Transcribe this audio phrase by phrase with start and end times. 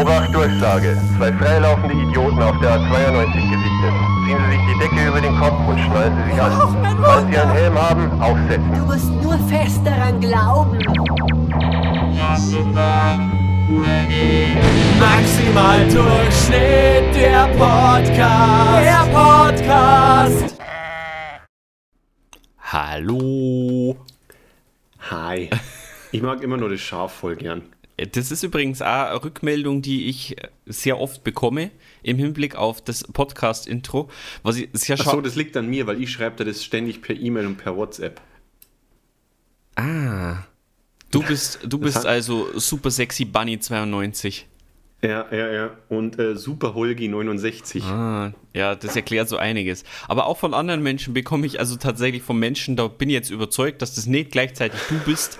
[0.00, 0.96] Obacht, Durchsage.
[1.16, 3.94] Zwei freilaufende Idioten auf der A92 gesichtet.
[4.24, 6.52] Ziehen Sie sich die Decke über den Kopf und schnallen Sie sich an.
[7.02, 8.72] Falls Sie einen Helm haben, aufsetzen.
[8.74, 10.78] Du musst nur fest daran glauben.
[15.00, 18.84] Maximal Durchschnitt, der Podcast.
[18.84, 20.58] Der Podcast.
[22.60, 23.96] Hallo.
[25.10, 25.50] Hi.
[26.12, 27.62] Ich mag immer nur das Schaf voll gern.
[28.12, 33.02] Das ist übrigens auch eine Rückmeldung, die ich sehr oft bekomme im Hinblick auf das
[33.02, 34.08] Podcast-Intro.
[34.44, 37.16] Was ich sehr Ach so, das liegt an mir, weil ich schreibe das ständig per
[37.16, 38.20] E-Mail und per WhatsApp.
[39.74, 40.44] Ah.
[41.10, 44.46] Du bist, du bist also super sexy Bunny 92.
[45.02, 45.70] Ja, ja, ja.
[45.88, 47.84] Und äh, Super Holgi 69.
[47.84, 49.84] Ah, ja, das erklärt so einiges.
[50.08, 53.30] Aber auch von anderen Menschen bekomme ich also tatsächlich von Menschen, da bin ich jetzt
[53.30, 55.38] überzeugt, dass das nicht gleichzeitig du bist,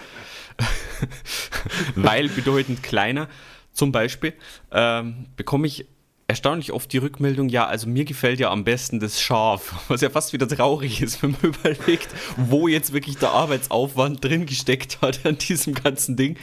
[1.94, 3.28] weil bedeutend kleiner,
[3.72, 4.34] zum Beispiel,
[4.72, 5.86] ähm, bekomme ich
[6.28, 10.10] erstaunlich oft die Rückmeldung, ja, also mir gefällt ja am besten das Schaf, was ja
[10.10, 15.24] fast wieder traurig ist, wenn man überlegt, wo jetzt wirklich der Arbeitsaufwand drin gesteckt hat
[15.24, 16.36] an diesem ganzen Ding.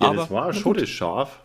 [0.00, 1.40] ja, das war schon das Schaf.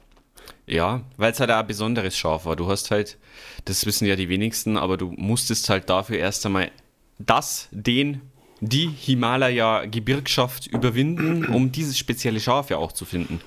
[0.68, 2.56] Ja, weil es halt ein besonderes Schaf war.
[2.56, 3.18] Du hast halt,
[3.66, 6.72] das wissen ja die wenigsten, aber du musstest halt dafür erst einmal
[7.18, 8.22] das, den,
[8.62, 13.42] die Himalaya-Gebirgschaft überwinden, um dieses spezielle Schaf ja auch zu finden.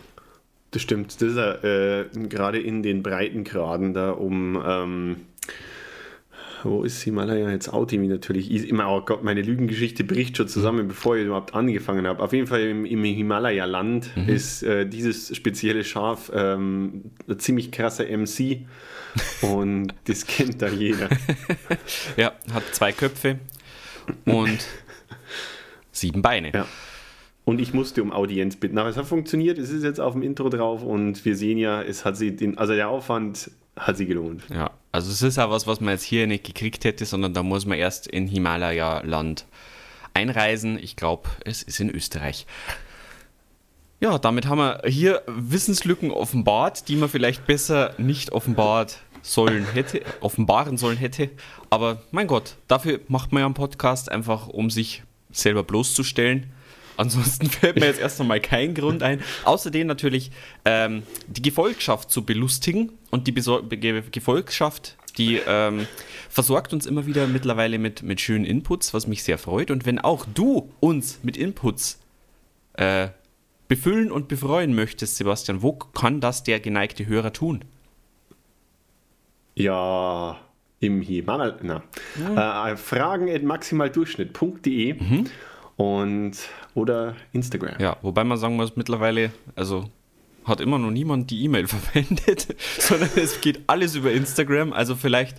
[0.73, 1.15] Das stimmt.
[1.15, 4.63] Das ist ja, äh, gerade in den Breitengraden da um.
[4.67, 5.17] Ähm,
[6.65, 8.51] wo ist Himalaya jetzt outing mich natürlich?
[8.51, 12.23] Ich, immer, oh Gott, meine Lügengeschichte bricht schon zusammen, bevor ich überhaupt angefangen habe.
[12.23, 18.05] Auf jeden Fall im, im Himalaya-Land ist äh, dieses spezielle Schaf ähm, ein ziemlich krasser
[18.05, 18.67] MC
[19.43, 21.09] und das kennt da jeder.
[22.17, 23.39] Ja, hat zwei Köpfe
[24.25, 24.59] und
[25.95, 26.53] sieben Beine.
[26.53, 26.67] Ja.
[27.45, 28.79] Und ich musste um Audienz bitten.
[28.79, 31.83] Aber es hat funktioniert, es ist jetzt auf dem Intro drauf und wir sehen ja,
[31.83, 34.43] es hat sie den, also der Aufwand hat sie gelohnt.
[34.51, 37.43] Ja, also es ist auch was, was man jetzt hier nicht gekriegt hätte, sondern da
[37.43, 39.47] muss man erst in Himalaya-Land
[40.15, 40.79] einreisen.
[40.79, 42.47] Ich glaube, es ist in Österreich.
[44.01, 50.03] Ja, damit haben wir hier Wissenslücken offenbart, die man vielleicht besser nicht offenbart sollen hätte,
[50.21, 51.31] offenbaren sollen hätte.
[51.71, 55.03] Aber mein Gott, dafür macht man ja einen Podcast einfach, um sich
[55.37, 56.53] selber bloßzustellen.
[56.97, 59.23] Ansonsten fällt mir jetzt erst einmal kein Grund ein.
[59.45, 60.31] Außerdem natürlich
[60.65, 62.93] ähm, die Gefolgschaft zu belustigen.
[63.11, 65.87] Und die Besor Ge Gefolgschaft, die ähm,
[66.29, 69.71] versorgt uns immer wieder mittlerweile mit, mit schönen Inputs, was mich sehr freut.
[69.71, 72.01] Und wenn auch du uns mit Inputs
[72.75, 73.09] äh,
[73.69, 77.65] befüllen und befreuen möchtest, Sebastian, wo kann das der geneigte Hörer tun?
[79.55, 80.41] Ja,
[80.85, 81.57] im Himalaya.
[81.63, 82.71] Na.
[82.71, 84.97] Äh, fragen at maximaldurchschnitt.de
[85.77, 86.33] und
[86.75, 87.75] oder Instagram.
[87.81, 89.89] Ja, wobei man sagen muss, mittlerweile, also
[90.45, 94.73] hat immer noch niemand die E-Mail verwendet, sondern es geht alles über Instagram.
[94.73, 95.39] Also vielleicht,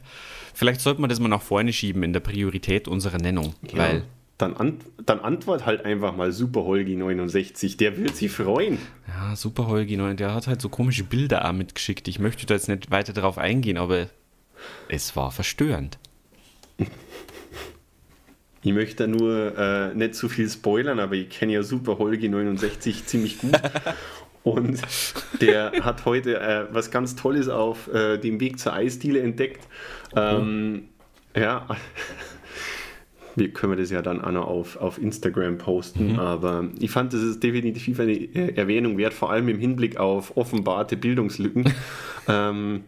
[0.54, 3.78] vielleicht sollte man das mal nach vorne schieben in der Priorität unserer Nennung, Ja.
[3.78, 4.04] weil
[4.38, 8.80] Dann, an, dann antwort halt einfach mal Super Holgi 69, der wird sich freuen.
[9.08, 12.08] ja, super Holgi, ne, der hat halt so komische Bilder auch mitgeschickt.
[12.10, 14.08] Ich möchte da jetzt nicht weiter darauf eingehen, aber
[14.88, 15.98] es war verstörend.
[18.62, 23.06] Ich möchte nur äh, nicht zu viel spoilern, aber ich kenne ja Super Holgi 69
[23.06, 23.60] ziemlich gut.
[24.44, 24.80] Und
[25.42, 29.68] der hat heute äh, was ganz Tolles auf äh, dem Weg zur Eisdiele entdeckt.
[30.16, 30.90] Ähm,
[31.36, 31.68] Ja,
[33.36, 37.22] wir können das ja dann auch noch auf, auf Instagram posten, aber ich fand, das
[37.22, 41.66] ist definitiv eine äh, Erwähnung wert, vor allem im Hinblick auf offenbarte Bildungslücken.
[42.28, 42.84] ähm,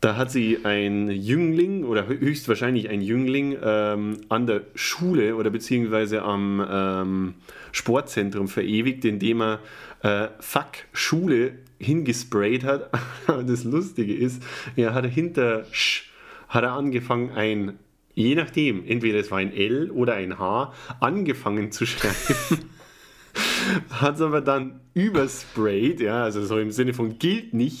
[0.00, 5.50] da hat sie ein Jüngling oder hö- höchstwahrscheinlich ein Jüngling ähm, an der Schule oder
[5.50, 7.34] beziehungsweise am ähm,
[7.72, 9.60] Sportzentrum verewigt, indem er
[10.02, 12.90] äh, Fuck Schule hingesprayt hat.
[13.46, 14.42] Das Lustige ist,
[14.76, 16.10] er hat hinter Sch
[16.48, 17.78] hat er angefangen, ein,
[18.14, 22.16] je nachdem, entweder es war ein L oder ein H, angefangen zu schreiben.
[23.90, 27.80] hat es aber dann übersprayt, ja, also so im Sinne von gilt nicht.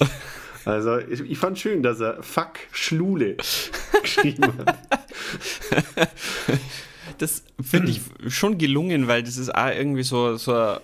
[0.64, 3.36] Also ich, ich fand schön, dass er Fuck Schlule
[4.02, 4.78] geschrieben hat.
[7.18, 8.00] Das finde ich
[8.34, 10.78] schon gelungen, weil das ist auch irgendwie so, so ein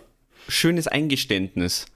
[0.48, 1.86] schönes Eingeständnis.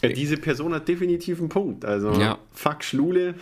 [0.00, 1.84] Ja, diese Person hat definitiv einen Punkt.
[1.84, 2.38] Also Ja.
[2.54, 3.34] Fuck Schlule.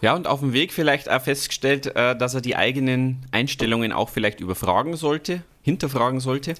[0.00, 4.08] Ja, und auf dem Weg vielleicht auch festgestellt, äh, dass er die eigenen Einstellungen auch
[4.08, 6.54] vielleicht überfragen sollte, hinterfragen sollte.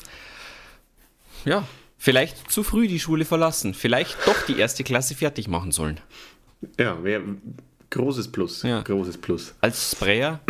[1.47, 1.67] Ja,
[1.98, 6.00] vielleicht zu früh die Schule verlassen, vielleicht doch die erste Klasse fertig machen sollen.
[6.78, 7.20] Ja, wär,
[7.90, 8.62] großes Plus.
[8.62, 8.82] Ja.
[8.82, 9.54] Großes Plus.
[9.60, 10.40] Als Sprayer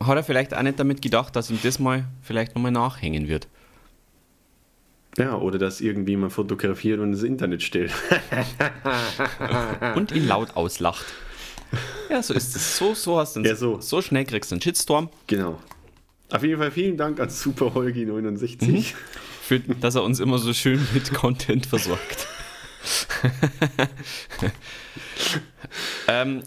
[0.00, 3.48] hat er vielleicht auch nicht damit gedacht, dass ihm das mal vielleicht nochmal nachhängen wird.
[5.18, 7.92] Ja, oder dass irgendwie man fotografiert und ins Internet stellt.
[9.94, 11.04] und ihn laut auslacht.
[12.08, 12.76] Ja, so ist es.
[12.78, 13.80] So, so hast du Ja, so.
[13.80, 15.58] so schnell kriegst du einen Shitstorm, Genau.
[16.30, 18.94] Auf jeden Fall vielen Dank an Super Holgi 69.
[19.60, 22.26] für, dass er uns immer so schön mit Content versorgt.
[26.08, 26.42] ähm,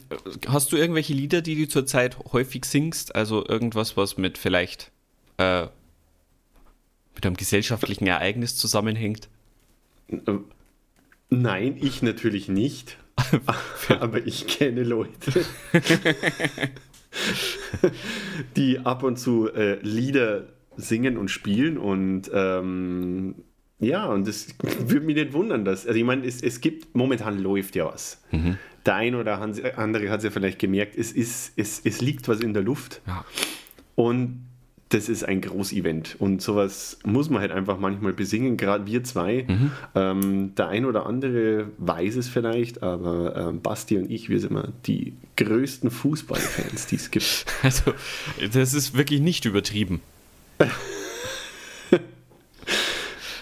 [0.48, 3.16] hast du irgendwelche Lieder, die du zurzeit häufig singst?
[3.16, 4.92] Also irgendwas, was mit vielleicht
[5.38, 5.68] äh,
[7.14, 9.30] mit einem gesellschaftlichen Ereignis zusammenhängt?
[11.30, 12.98] Nein, ich natürlich nicht.
[13.88, 15.46] Aber ich kenne Leute,
[18.58, 23.36] die ab und zu äh, Lieder singen und spielen und ähm,
[23.80, 27.42] ja, und das würde mich nicht wundern, dass, also ich meine, es, es gibt, momentan
[27.42, 28.22] läuft ja was.
[28.86, 32.40] Der eine oder andere hat es ja vielleicht gemerkt, es, ist, es, es liegt was
[32.40, 33.02] in der Luft.
[33.08, 33.26] Ja.
[33.96, 34.46] Und
[34.90, 39.46] das ist ein Großevent und sowas muss man halt einfach manchmal besingen, gerade wir zwei.
[39.96, 44.52] Ähm, der ein oder andere weiß es vielleicht, aber ähm, Basti und ich, wir sind
[44.52, 47.46] immer die größten Fußballfans, die es gibt.
[47.64, 47.94] Also,
[48.54, 50.02] das ist wirklich nicht übertrieben.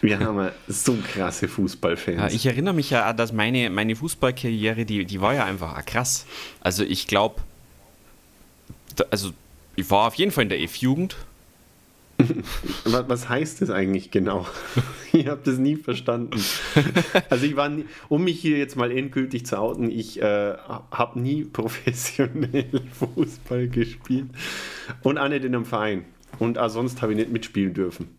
[0.02, 2.18] Wir haben so krasse Fußballfans.
[2.18, 6.26] Ja, ich erinnere mich ja, dass meine, meine Fußballkarriere, die, die war ja einfach krass.
[6.60, 7.42] Also ich glaube,
[9.10, 9.32] also
[9.78, 11.16] ich war auf jeden Fall in der F-Jugend.
[12.84, 14.46] was, was heißt das eigentlich genau?
[15.14, 16.38] ich habe das nie verstanden.
[17.30, 20.54] Also ich war, nie, um mich hier jetzt mal endgültig zu outen, ich äh,
[20.92, 22.82] habe nie professionell
[23.16, 24.28] Fußball gespielt
[25.02, 26.06] und auch nicht in einem Verein.
[26.40, 28.10] Und auch sonst habe ich nicht mitspielen dürfen.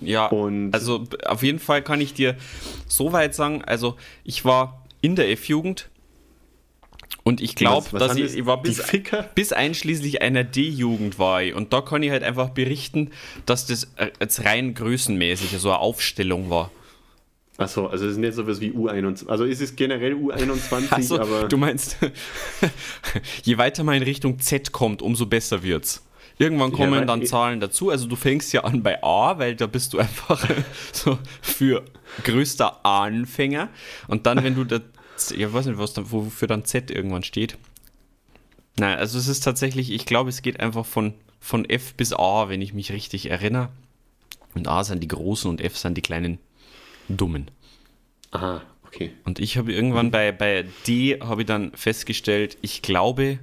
[0.00, 2.36] Ja, Und- also auf jeden Fall kann ich dir
[2.88, 5.88] so weit sagen, also ich war in der F-Jugend
[7.24, 8.82] und ich glaube, dass ich, ich war bis,
[9.36, 11.54] bis einschließlich einer D-Jugend war ich.
[11.54, 13.10] Und da kann ich halt einfach berichten,
[13.46, 16.72] dass das äh, jetzt rein größenmäßig so eine Aufstellung war.
[17.58, 19.28] Achso, also es ist nicht sowas wie U21.
[19.28, 21.46] Also es ist generell U21, Also, aber.
[21.46, 21.96] du meinst,
[23.44, 26.02] je weiter man in Richtung Z kommt, umso besser wird's.
[26.38, 27.90] Irgendwann kommen dann Zahlen dazu.
[27.90, 30.48] Also du fängst ja an bei A, weil da bist du einfach
[30.92, 31.84] so für
[32.24, 33.68] größter Anfänger.
[34.08, 34.80] Und dann, wenn du da,
[35.34, 37.58] ich weiß nicht, was dann, wofür dann Z irgendwann steht.
[38.78, 42.48] Nein, also es ist tatsächlich, ich glaube, es geht einfach von, von F bis A,
[42.48, 43.68] wenn ich mich richtig erinnere.
[44.54, 46.38] Und A sind die Großen und F sind die kleinen
[47.08, 47.50] Dummen.
[48.30, 49.12] Aha, okay.
[49.24, 53.38] Und ich habe irgendwann bei, bei D habe ich dann festgestellt, ich glaube,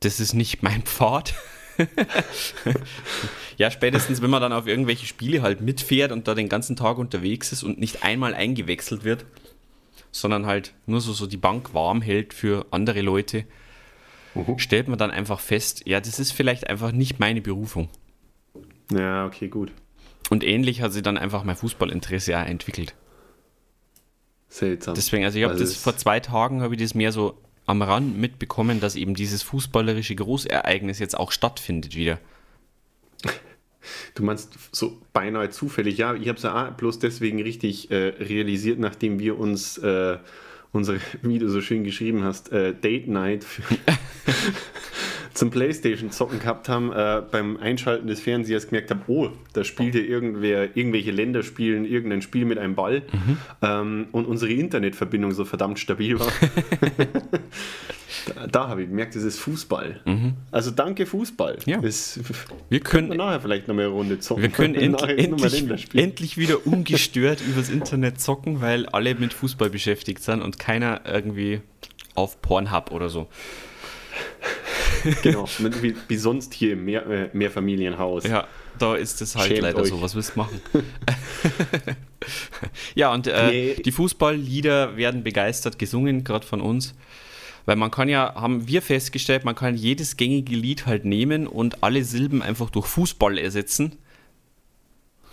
[0.00, 1.34] das ist nicht mein Pfad.
[3.56, 6.98] ja, spätestens, wenn man dann auf irgendwelche Spiele halt mitfährt und da den ganzen Tag
[6.98, 9.24] unterwegs ist und nicht einmal eingewechselt wird,
[10.10, 13.44] sondern halt nur so, so die Bank warm hält für andere Leute,
[14.56, 17.88] stellt man dann einfach fest, ja, das ist vielleicht einfach nicht meine Berufung.
[18.90, 19.72] Ja, okay, gut.
[20.30, 22.94] Und ähnlich hat sich dann einfach mein Fußballinteresse auch entwickelt.
[24.48, 24.94] Seltsam.
[24.94, 28.18] Deswegen, also ich habe das vor zwei Tagen habe ich das mehr so am Rand
[28.18, 32.18] mitbekommen, dass eben dieses fußballerische Großereignis jetzt auch stattfindet wieder.
[34.14, 38.14] Du meinst so beinahe zufällig, ja, ich habe es ja auch bloß deswegen richtig äh,
[38.20, 40.18] realisiert, nachdem wir uns äh,
[40.72, 43.62] unsere, wie du so schön geschrieben hast, äh, Date Night für,
[45.34, 50.00] zum Playstation zocken gehabt haben, äh, beim Einschalten des Fernsehers gemerkt habe, oh, da spielte
[50.00, 53.02] irgendwer, irgendwelche Länder spielen irgendein Spiel mit einem Ball
[53.62, 56.32] ähm, und unsere Internetverbindung so verdammt stabil war.
[58.46, 60.00] da da habe ich gemerkt, es ist Fußball.
[60.50, 61.58] Also danke Fußball.
[61.66, 61.80] Ja.
[61.80, 62.20] Das,
[62.68, 64.42] Wir können, wir nachher vielleicht noch mal eine Runde zocken.
[64.42, 70.22] wir können end, endlich, endlich wieder ungestört übers Internet zocken, weil alle mit Fußball beschäftigt
[70.22, 71.60] sind und keiner irgendwie
[72.14, 73.28] auf Pornhub oder so.
[75.22, 75.46] Genau,
[75.80, 78.24] wie, wie sonst hier im Mehr, äh, Mehrfamilienhaus.
[78.24, 78.46] Ja,
[78.78, 79.88] da ist es halt Schämt leider euch.
[79.88, 80.00] so.
[80.00, 80.60] Was willst du machen?
[82.94, 83.74] ja, und äh, Nee.
[83.84, 86.94] die Fußballlieder werden begeistert gesungen, gerade von uns.
[87.64, 91.82] Weil man kann ja, haben wir festgestellt, man kann jedes gängige Lied halt nehmen und
[91.84, 93.96] alle Silben einfach durch Fußball ersetzen.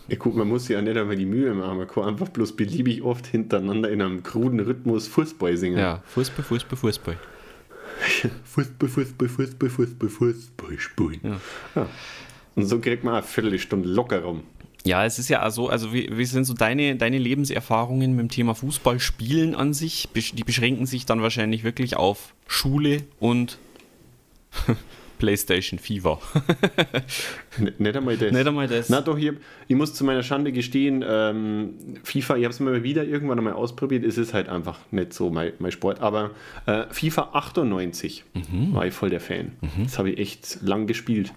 [0.09, 3.03] Ja, gut, man muss ja nicht einmal die Mühe machen, man kann einfach bloß beliebig
[3.03, 5.77] oft hintereinander in einem kruden Rhythmus Fußball singen.
[5.79, 7.17] Ja, Fußball, Fußball, Fußball.
[8.43, 11.19] Fußball, Fußball, Fußball, Fußball, Fußball spielen.
[11.23, 11.41] Ja.
[11.75, 11.89] Ja.
[12.55, 14.43] Und so kriegt man eine Viertelstunde locker rum.
[14.85, 18.19] Ja, es ist ja auch so, also wie, wie sind so deine, deine Lebenserfahrungen mit
[18.19, 20.07] dem Thema Fußball spielen an sich?
[20.13, 23.59] Die beschränken sich dann wahrscheinlich wirklich auf Schule und
[25.19, 26.19] PlayStation Fever.
[27.77, 28.31] Nicht einmal das.
[28.31, 28.89] Nicht einmal das.
[28.89, 29.35] Na doch, ich, hab-
[29.67, 31.73] ich muss zu meiner Schande gestehen, ähm,
[32.03, 35.29] FIFA, ich habe es mal wieder irgendwann einmal ausprobiert, es ist halt einfach nicht so
[35.29, 36.31] mein, mein Sport, aber
[36.65, 38.73] äh, FIFA 98 Mhm.
[38.73, 39.51] war ich voll der Fan.
[39.83, 41.33] Das habe ich echt lang gespielt.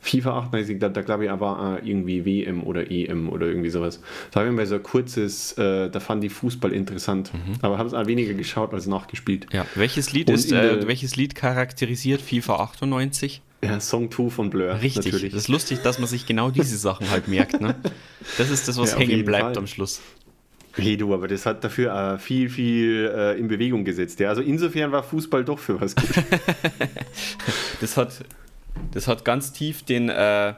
[0.00, 4.00] FIFA 98, da, da glaube ich aber äh, irgendwie WM oder EM oder irgendwie sowas.
[4.30, 7.54] Da habe ich mal so ein kurzes, äh, da fand ich Fußball interessant, mhm.
[7.60, 9.46] aber habe es auch weniger geschaut als nachgespielt.
[9.52, 13.42] Ja, welches Lied ist, äh, welches Lied charakterisiert FIFA 98?
[13.62, 14.80] Ja, Song 2 von Blur.
[14.80, 15.32] Richtig, natürlich.
[15.32, 17.60] das ist lustig, dass man sich genau diese Sachen halt merkt.
[17.60, 17.74] Ne?
[18.38, 19.58] Das ist das, was ja, hängen bleibt Fall.
[19.58, 20.00] am Schluss.
[20.76, 24.20] Hey du, aber das hat dafür äh, viel, viel äh, in Bewegung gesetzt.
[24.20, 24.28] Ja?
[24.28, 26.08] Also insofern war Fußball doch für was gut.
[27.80, 28.24] das, hat,
[28.92, 30.54] das hat ganz tief den, äh,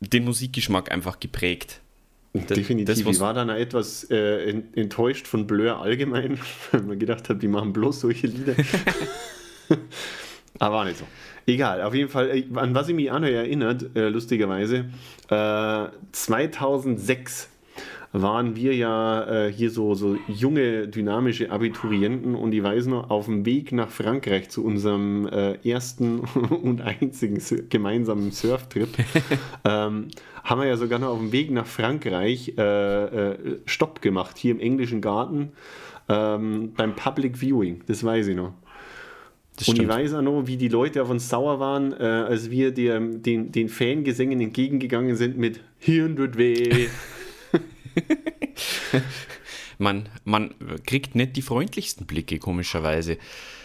[0.00, 1.80] den Musikgeschmack einfach geprägt.
[2.34, 2.86] Definitiv.
[2.86, 6.38] Das, ich war dann etwas äh, enttäuscht von Blur allgemein,
[6.70, 8.54] weil man gedacht hat, die machen bloß solche Lieder.
[10.58, 11.06] Aber war nicht so.
[11.46, 14.86] Egal, auf jeden Fall, äh, an was ich mich an erinnert, äh, lustigerweise,
[15.28, 17.50] 2006
[18.12, 23.26] waren wir ja äh, hier so, so junge, dynamische Abiturienten und ich weiß noch, auf
[23.26, 26.20] dem Weg nach Frankreich zu unserem äh, ersten
[26.62, 28.88] und einzigen gemeinsamen Surftrip
[29.64, 30.08] ähm,
[30.42, 34.52] haben wir ja sogar noch auf dem Weg nach Frankreich äh, äh Stopp gemacht, hier
[34.52, 35.52] im englischen Garten
[36.08, 38.54] ähm, beim Public Viewing, das weiß ich noch.
[39.66, 42.70] und ich weiß auch noch, wie die Leute auf uns sauer waren, äh, als wir
[42.70, 46.86] der, den, den Fangesängen entgegengegangen sind mit Hirn tut weh.
[49.78, 50.54] man, man
[50.86, 53.18] kriegt nicht die freundlichsten Blicke, komischerweise.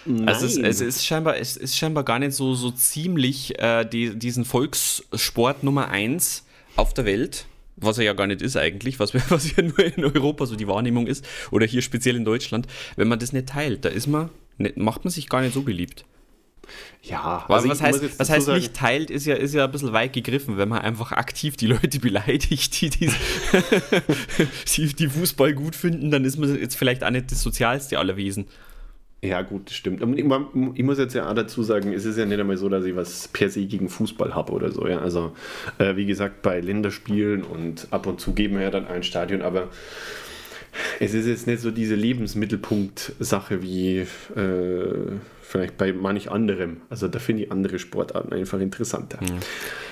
[0.06, 0.28] Nein.
[0.28, 4.18] Also es, es, ist scheinbar, es ist scheinbar gar nicht so, so ziemlich äh, die,
[4.18, 9.13] diesen Volkssport Nummer 1 auf der Welt, was er ja gar nicht ist eigentlich, was,
[9.30, 13.08] was ja nur in Europa so die Wahrnehmung ist, oder hier speziell in Deutschland, wenn
[13.08, 16.06] man das nicht teilt, da ist man, nicht, macht man sich gar nicht so beliebt.
[17.01, 20.13] Ja, also was heißt, was heißt nicht teilt, ist ja, ist ja ein bisschen weit
[20.13, 23.12] gegriffen, wenn man einfach aktiv die Leute beleidigt, die, die,
[25.00, 28.46] die Fußball gut finden, dann ist man jetzt vielleicht auch nicht das sozialste aller Wesen.
[29.24, 30.01] Ja, gut, das stimmt.
[30.18, 32.84] Ich, ich muss jetzt ja auch dazu sagen, es ist ja nicht einmal so, dass
[32.84, 34.86] ich was per se gegen Fußball habe oder so.
[34.86, 35.00] Ja?
[35.00, 35.34] Also,
[35.77, 39.42] äh, wie gesagt, bei Länderspielen und ab und zu geben wir ja dann ein Stadion,
[39.42, 39.70] aber
[41.00, 44.00] es ist jetzt nicht so diese Lebensmittelpunkt-Sache wie
[44.36, 45.18] äh,
[45.54, 46.82] vielleicht bei manch anderem.
[46.90, 49.20] Also da finde ich andere Sportarten einfach interessanter.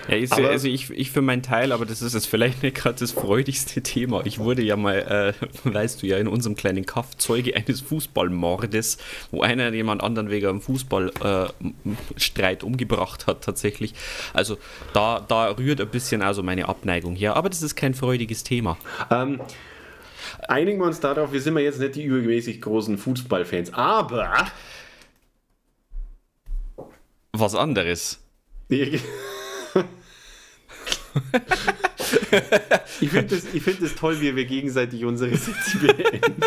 [0.07, 2.75] Ja, ich, aber, also ich, ich für meinen Teil, aber das ist jetzt vielleicht nicht
[2.75, 4.25] gerade das freudigste Thema.
[4.25, 8.97] Ich wurde ja mal, äh, weißt du ja, in unserem kleinen Kaff Zeuge eines Fußballmordes,
[9.29, 13.93] wo einer jemand anderen wegen einem Fußballstreit äh, umgebracht hat tatsächlich.
[14.33, 14.57] Also
[14.93, 18.79] da, da rührt ein bisschen also meine Abneigung her, aber das ist kein freudiges Thema.
[19.11, 19.39] Ähm,
[20.47, 24.47] einigen wir uns darauf, wir sind ja jetzt nicht die übermäßig großen Fußballfans, aber
[27.33, 28.19] was anderes.
[28.69, 29.01] ich
[33.09, 36.41] finde es find toll, wie wir gegenseitig unsere Sätze beenden.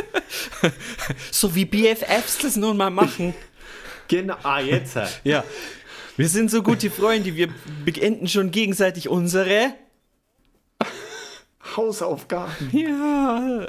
[1.31, 3.35] So wie BFFs das nun mal machen.
[4.09, 4.97] Genau, ah, jetzt.
[5.25, 5.45] Ja.
[6.17, 7.49] Wir sind so gute Freunde, wir
[7.85, 9.75] beenden schon gegenseitig unsere
[11.77, 12.53] Hausaufgaben.
[12.73, 13.67] Ja.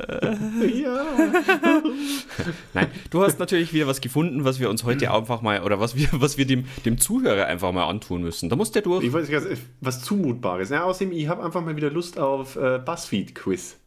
[0.63, 1.05] ja.
[2.73, 5.95] Nein, du hast natürlich wieder was gefunden, was wir uns heute einfach mal, oder was
[5.95, 8.49] wir, was wir dem, dem Zuhörer einfach mal antun müssen.
[8.49, 9.03] Da muss der durch.
[9.03, 10.69] Ich weiß nicht, was Zumutbares.
[10.69, 13.77] Ja, außerdem, ich habe einfach mal wieder Lust auf äh, Buzzfeed-Quiz.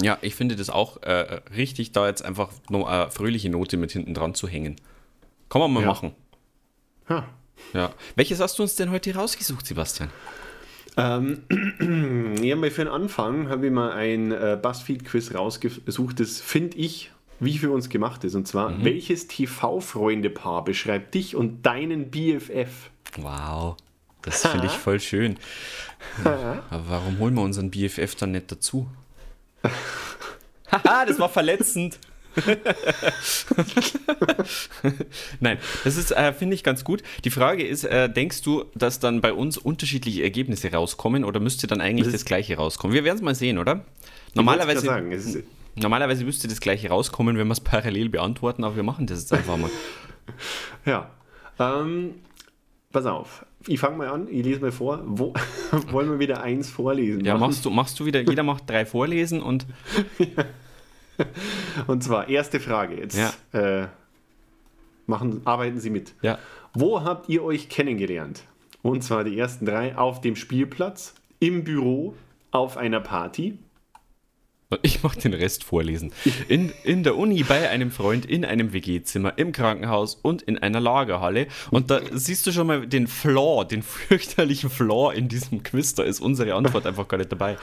[0.00, 3.90] Ja, ich finde das auch äh, richtig, da jetzt einfach noch eine fröhliche Note mit
[3.90, 4.76] hinten dran zu hängen.
[5.48, 5.86] Kann man mal ja.
[5.86, 6.14] machen.
[7.08, 7.26] Ha.
[7.74, 7.92] Ja.
[8.14, 10.10] Welches hast du uns denn heute rausgesucht, Sebastian?
[10.96, 11.42] Ähm,
[12.42, 17.58] ja, für den Anfang habe ich mal ein äh, Buzzfeed-Quiz rausgesucht, das finde ich, wie
[17.58, 18.34] für uns gemacht ist.
[18.34, 18.84] Und zwar, mhm.
[18.84, 22.90] welches TV-Freunde-Paar beschreibt dich und deinen BFF?
[23.16, 23.76] Wow,
[24.22, 25.38] das finde ich voll schön.
[26.24, 28.88] Aber warum holen wir unseren BFF dann nicht dazu?
[30.70, 31.98] Haha, das war verletzend.
[35.40, 37.02] Nein, das ist, äh, finde ich, ganz gut.
[37.24, 41.66] Die Frage ist, äh, denkst du, dass dann bei uns unterschiedliche Ergebnisse rauskommen oder müsste
[41.66, 42.94] dann eigentlich das, das gleiche rauskommen?
[42.94, 43.84] Wir werden es mal sehen, oder?
[44.34, 45.12] Normalerweise, sagen,
[45.76, 49.32] normalerweise müsste das gleiche rauskommen, wenn wir es parallel beantworten, aber wir machen das jetzt
[49.32, 49.70] einfach mal.
[50.84, 51.10] ja.
[51.58, 52.14] Ähm,
[52.92, 53.44] pass auf.
[53.66, 55.02] Ich fange mal an, ich lese mal vor.
[55.04, 55.34] Wo,
[55.90, 57.24] wollen wir wieder eins vorlesen?
[57.24, 59.66] Ja, machst du, machst du wieder, jeder macht drei Vorlesen und.
[60.18, 60.44] ja.
[61.86, 63.18] Und zwar, erste Frage jetzt.
[63.18, 63.82] Ja.
[63.82, 63.88] Äh,
[65.06, 66.14] machen, arbeiten Sie mit.
[66.22, 66.38] Ja.
[66.74, 68.44] Wo habt ihr euch kennengelernt?
[68.82, 72.14] Und zwar die ersten drei auf dem Spielplatz, im Büro,
[72.50, 73.58] auf einer Party.
[74.82, 76.12] Ich mache den Rest vorlesen.
[76.46, 80.78] In, in der Uni, bei einem Freund, in einem WG-Zimmer, im Krankenhaus und in einer
[80.78, 81.46] Lagerhalle.
[81.70, 85.94] Und da siehst du schon mal den Flaw, den fürchterlichen Flaw in diesem Quiz.
[85.94, 87.56] Da ist unsere Antwort einfach gar nicht dabei.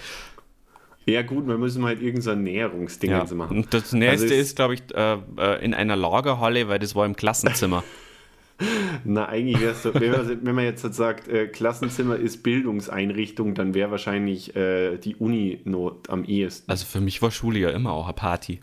[1.05, 3.25] Ja, gut, wir müssen halt irgendein so Näherungsding ja.
[3.35, 3.57] machen.
[3.57, 7.05] Und das nächste also ist, glaube ich, äh, äh, in einer Lagerhalle, weil das war
[7.05, 7.83] im Klassenzimmer.
[9.03, 13.91] Na, eigentlich wäre es so, wenn man, jetzt sagt, äh, Klassenzimmer ist Bildungseinrichtung, dann wäre
[13.91, 16.71] wahrscheinlich äh, die Uni not am ehesten.
[16.71, 18.61] Also für mich war Schule ja immer auch eine Party.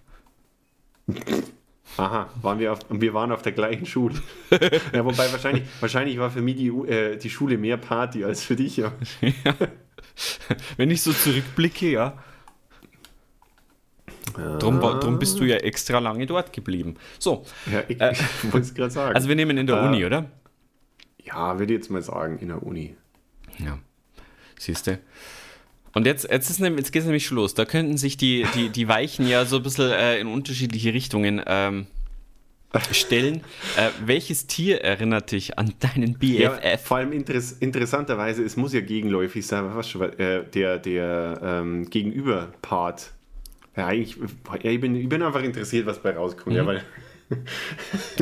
[1.99, 4.15] Aha, waren wir, auf, wir waren auf der gleichen Schule.
[4.95, 8.57] ja, wobei wahrscheinlich, wahrscheinlich war für mich die, äh, die Schule mehr Party als für
[8.57, 8.93] dich, ja.
[9.21, 9.55] ja.
[10.79, 12.19] Wenn ich so zurückblicke, ja.
[14.33, 16.97] Drum, drum bist du ja extra lange dort geblieben.
[17.19, 17.45] So.
[17.71, 19.15] Ja, ich, äh, wollte es gerade sagen.
[19.15, 20.27] Also wir nehmen in der äh, Uni, oder?
[21.25, 22.97] Ja, würde ich jetzt mal sagen, in der Uni.
[23.59, 23.79] Ja.
[24.59, 24.99] Siehst du?
[25.95, 27.55] Und jetzt, jetzt, ist, jetzt geht es nämlich schon los.
[27.55, 31.43] Da könnten sich die, die, die Weichen ja so ein bisschen äh, in unterschiedliche Richtungen
[31.47, 31.87] ähm,
[32.93, 33.43] stellen.
[33.77, 36.65] Äh, welches Tier erinnert dich an deinen BFF?
[36.65, 41.41] Ja, vor allem interess interessanterweise, es muss ja gegenläufig sein, was schon, äh, der, der
[41.43, 43.11] ähm, Gegenüberpart
[43.77, 44.19] ja, ja, ich,
[44.81, 46.57] bin, ich bin einfach interessiert, was bei rauskommt, mhm.
[46.57, 46.85] ja, weil.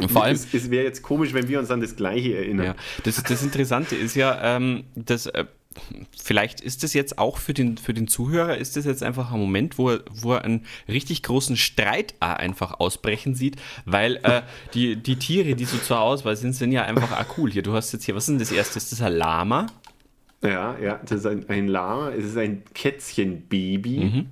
[0.08, 2.66] Vor allem, es, es wäre jetzt komisch, wenn wir uns an das Gleiche erinnern.
[2.66, 5.46] Ja, das, das Interessante ist ja, ähm, dass äh,
[6.16, 9.40] vielleicht ist das jetzt auch für den, für den Zuhörer, ist das jetzt einfach ein
[9.40, 14.42] Moment, wo er, wo er einen richtig großen Streit einfach ausbrechen sieht, weil äh,
[14.74, 17.50] die, die Tiere, die so zur Auswahl sind, sind ja einfach auch cool.
[17.50, 18.78] Hier, du hast jetzt hier, was ist denn das erste?
[18.78, 19.66] Ist das ein Lama?
[20.42, 23.98] Ja, ja, das ist ein, ein Lama, es ist ein Kätzchenbaby.
[23.98, 24.26] Mhm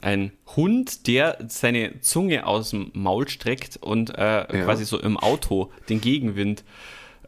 [0.00, 4.46] ein Hund, der seine Zunge aus dem Maul streckt und äh, ja.
[4.46, 6.64] quasi so im Auto den Gegenwind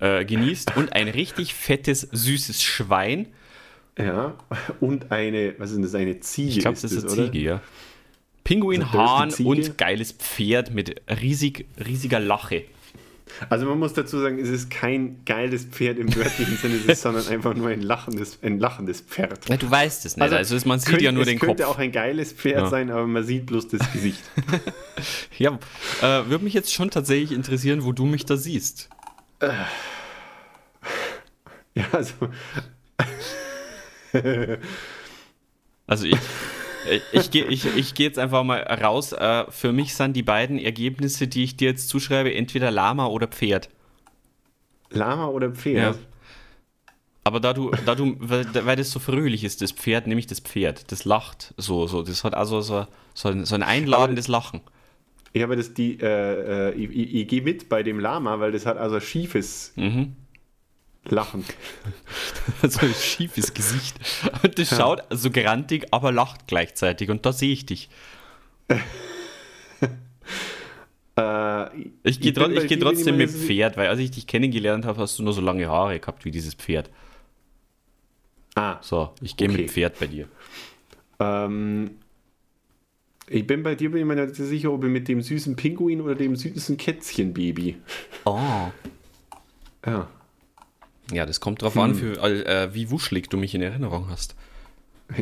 [0.00, 3.28] äh, genießt und ein richtig fettes, süßes Schwein.
[3.98, 4.34] Ja,
[4.80, 6.50] und eine, was ist das, eine Ziege?
[6.50, 7.62] Ich glaube, das ist eine Ziege, ja.
[8.44, 12.64] Pinguin, Hahn und geiles Pferd mit riesig, riesiger Lache.
[13.50, 17.02] Also man muss dazu sagen, es ist kein geiles Pferd im wörtlichen Sinne, es ist,
[17.02, 19.48] sondern einfach nur ein lachendes, ein lachendes Pferd.
[19.48, 20.22] Ja, du weißt es nicht.
[20.22, 21.48] Also, also man sieht könnte, ja nur den Kopf.
[21.48, 22.68] Es könnte auch ein geiles Pferd ja.
[22.68, 24.22] sein, aber man sieht bloß das Gesicht.
[25.38, 25.58] ja,
[26.00, 28.88] äh, würde mich jetzt schon tatsächlich interessieren, wo du mich da siehst.
[29.40, 29.50] Äh.
[31.74, 32.14] Ja, also.
[35.86, 36.16] also ich,
[37.12, 39.12] ich gehe ich, ich geh jetzt einfach mal raus.
[39.12, 43.26] Äh, für mich sind die beiden Ergebnisse, die ich dir jetzt zuschreibe, entweder Lama oder
[43.26, 43.68] Pferd.
[44.90, 45.96] Lama oder Pferd?
[45.96, 46.02] Ja.
[47.24, 50.38] Aber da du, da du, weil, weil das so fröhlich ist, das Pferd, nämlich das
[50.38, 54.60] Pferd, das lacht so, so, das hat also so, so, ein, so ein einladendes Lachen.
[55.34, 58.52] Ja, aber das die, äh, äh ich, ich, ich gehe mit bei dem Lama, weil
[58.52, 59.72] das hat also schiefes.
[59.74, 60.14] Mhm.
[61.10, 61.44] Lachen.
[62.62, 63.96] so ein schiefes Gesicht.
[64.42, 64.76] Und das ja.
[64.78, 67.10] schaut so grantig, aber lacht gleichzeitig.
[67.10, 67.88] Und da sehe ich dich.
[71.16, 75.18] äh, ich gehe tro geh trotzdem mit Pferd, weil als ich dich kennengelernt habe, hast
[75.18, 76.90] du nur so lange Haare gehabt wie dieses Pferd.
[78.54, 78.78] Ah.
[78.80, 79.62] So, ich gehe okay.
[79.62, 80.28] mit Pferd bei dir.
[81.20, 81.90] Ähm,
[83.28, 86.00] ich bin bei dir bin ich mir nicht sicher, ob ich mit dem süßen Pinguin
[86.00, 87.76] oder dem süßen Kätzchenbaby.
[88.24, 88.70] Oh.
[89.84, 90.08] Ja.
[91.12, 91.82] Ja, das kommt drauf hm.
[91.82, 94.34] an, für, äh, wie wuschelig du mich in Erinnerung hast.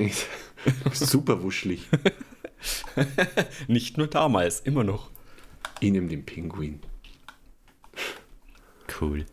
[0.92, 1.88] Super wuschelig.
[3.68, 5.11] Nicht nur damals, immer noch.
[5.81, 6.81] Ich nehme den Pinguin.
[9.01, 9.27] Cool.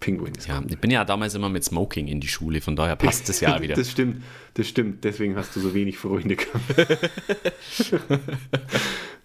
[0.00, 2.96] Pinguin ist Ja, ich bin ja damals immer mit Smoking in die Schule, von daher
[2.96, 3.74] passt das ja wieder.
[3.74, 4.22] das stimmt,
[4.54, 5.04] das stimmt.
[5.04, 7.00] Deswegen hast du so wenig Freunde gehabt.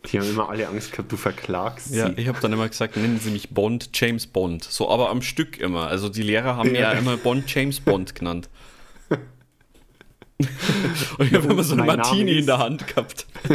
[0.06, 2.00] Die haben immer alle Angst gehabt, du verklagst sie.
[2.00, 4.64] Ja, ich habe dann immer gesagt, nennen sie mich Bond, James Bond.
[4.64, 5.88] So, aber am Stück immer.
[5.88, 6.82] Also die Lehrer haben ja.
[6.82, 8.50] ja immer Bond, James Bond genannt.
[11.18, 13.28] Und ich habe immer so eine Martini in der Hand gehabt.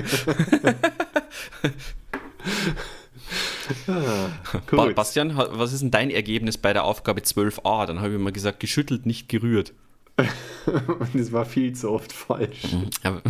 [3.88, 7.86] ah, Bastian, was ist denn dein Ergebnis bei der Aufgabe 12a?
[7.86, 9.72] Dann habe ich immer gesagt, geschüttelt, nicht gerührt.
[10.66, 12.72] Und es war viel zu oft falsch.
[12.72, 12.90] Mhm.
[13.02, 13.20] Ja,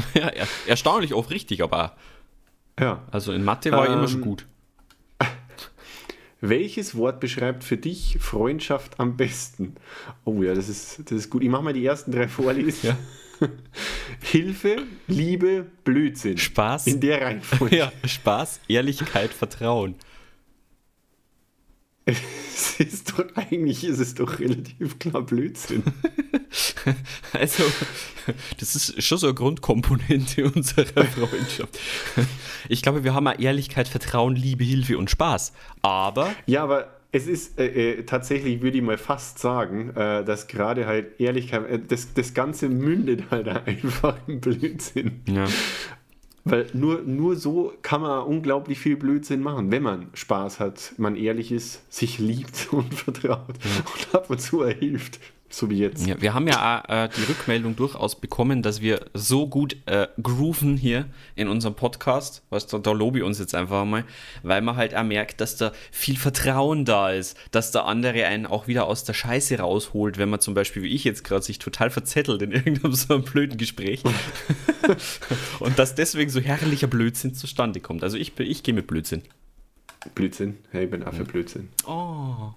[0.67, 1.97] erstaunlich oft richtig, aber
[2.79, 3.03] ja.
[3.11, 4.47] Also in Mathe war ähm, ich immer schon ähm, gut.
[6.41, 9.77] Welches Wort beschreibt für dich Freundschaft am besten?
[10.25, 11.43] Oh ja, das ist, das ist gut.
[11.43, 12.91] Ich mache mal die ersten drei Vorlesen.
[12.91, 12.99] Ja.
[14.23, 16.39] Hilfe, Liebe, Blödsinn.
[16.39, 16.87] Spaß.
[16.87, 17.77] In der Reihenfolge.
[17.77, 19.95] Ja, Spaß, Ehrlichkeit, Vertrauen.
[22.07, 25.83] Es ist doch, eigentlich ist es doch relativ klar Blödsinn.
[27.33, 27.65] Also,
[28.59, 31.79] das ist schon so eine Grundkomponente unserer Freundschaft.
[32.69, 35.53] Ich glaube, wir haben Ehrlichkeit, Vertrauen, Liebe, Hilfe und Spaß.
[35.83, 36.33] Aber.
[36.47, 40.87] Ja, aber es ist äh, äh, tatsächlich, würde ich mal fast sagen, äh, dass gerade
[40.87, 45.23] halt Ehrlichkeit, äh, das, das Ganze mündet halt einfach im Blödsinn.
[45.27, 45.47] Ja.
[46.49, 51.17] Weil nur, nur so kann man unglaublich viel Blödsinn machen, wenn man Spaß hat, man
[51.17, 53.85] ehrlich ist, sich liebt und vertraut ja.
[53.93, 55.19] und ab und zu er hilft.
[55.49, 56.07] So wie jetzt.
[56.07, 60.09] Ja, wir haben ja auch, äh, die Rückmeldung durchaus bekommen, dass wir so gut äh,
[60.21, 61.07] grooven hier
[61.37, 62.43] in unserem Podcast.
[62.51, 64.05] Was da, da lobe ich uns jetzt einfach mal,
[64.43, 68.47] weil man halt auch merkt, dass da viel Vertrauen da ist, dass der andere einen
[68.47, 71.59] auch wieder aus der Scheiße rausholt, wenn man zum Beispiel, wie ich jetzt gerade, sich
[71.59, 74.03] total verzettelt in irgendeinem so einem blöden Gespräch.
[75.61, 78.03] Und dass deswegen so herrlicher Blödsinn zustande kommt.
[78.03, 79.23] Also ich, ich gehe mit Blödsinn.
[80.15, 80.59] Blödsinn.
[80.73, 81.69] Ja, ich bin auch für Blödsinn.
[81.87, 82.53] Oh.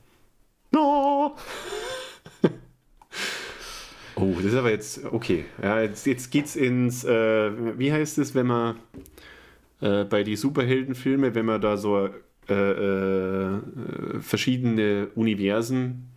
[0.72, 1.36] No.
[4.20, 5.46] Oh, das ist aber jetzt, okay.
[5.62, 8.76] Ja, jetzt, jetzt geht's ins, äh, wie heißt es, wenn man
[9.82, 12.10] äh, bei die Superheldenfilme, wenn man da so
[12.50, 13.60] äh, äh,
[14.22, 16.10] verschiedene Universen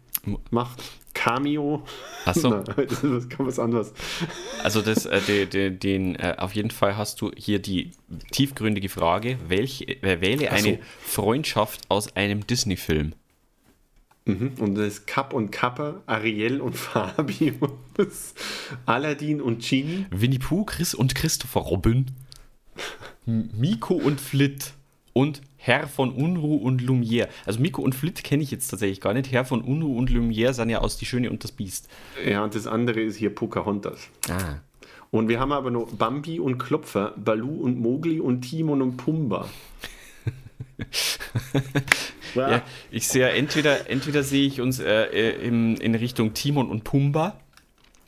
[0.51, 0.83] macht?
[1.15, 1.85] Cameo.
[2.25, 2.65] Achso.
[2.77, 3.93] Das ist was, anderes.
[4.63, 7.93] Also das, äh, de, de, den, äh, auf jeden Fall hast du hier die
[8.31, 10.49] tiefgründige Frage, welche, äh, wähle so.
[10.49, 13.15] eine Freundschaft aus einem Disney-Film?
[14.25, 14.53] Mhm.
[14.59, 18.35] Und das ist Kapp und Kappa, Ariel und Fabius,
[18.87, 20.07] Aladdin und Genie.
[20.11, 22.07] Winnie Pooh, Chris und Christopher Robin,
[23.27, 24.73] Miko und Flit
[25.13, 27.29] und Herr von Unruh und Lumière.
[27.47, 29.31] Also Miko und Flit kenne ich jetzt tatsächlich gar nicht.
[29.31, 31.89] Herr von Unruh und Lumière sind ja aus Die Schöne und das Biest.
[32.27, 34.09] Ja, und das andere ist hier Pocahontas.
[34.29, 34.57] Ah.
[35.11, 39.49] Und wir haben aber noch Bambi und Klopfer, Balu und Mowgli und Timon und Pumba.
[42.35, 46.85] Ja, ich sehe entweder, entweder sehe ich uns äh, äh, in, in Richtung Timon und
[46.85, 47.39] Pumba.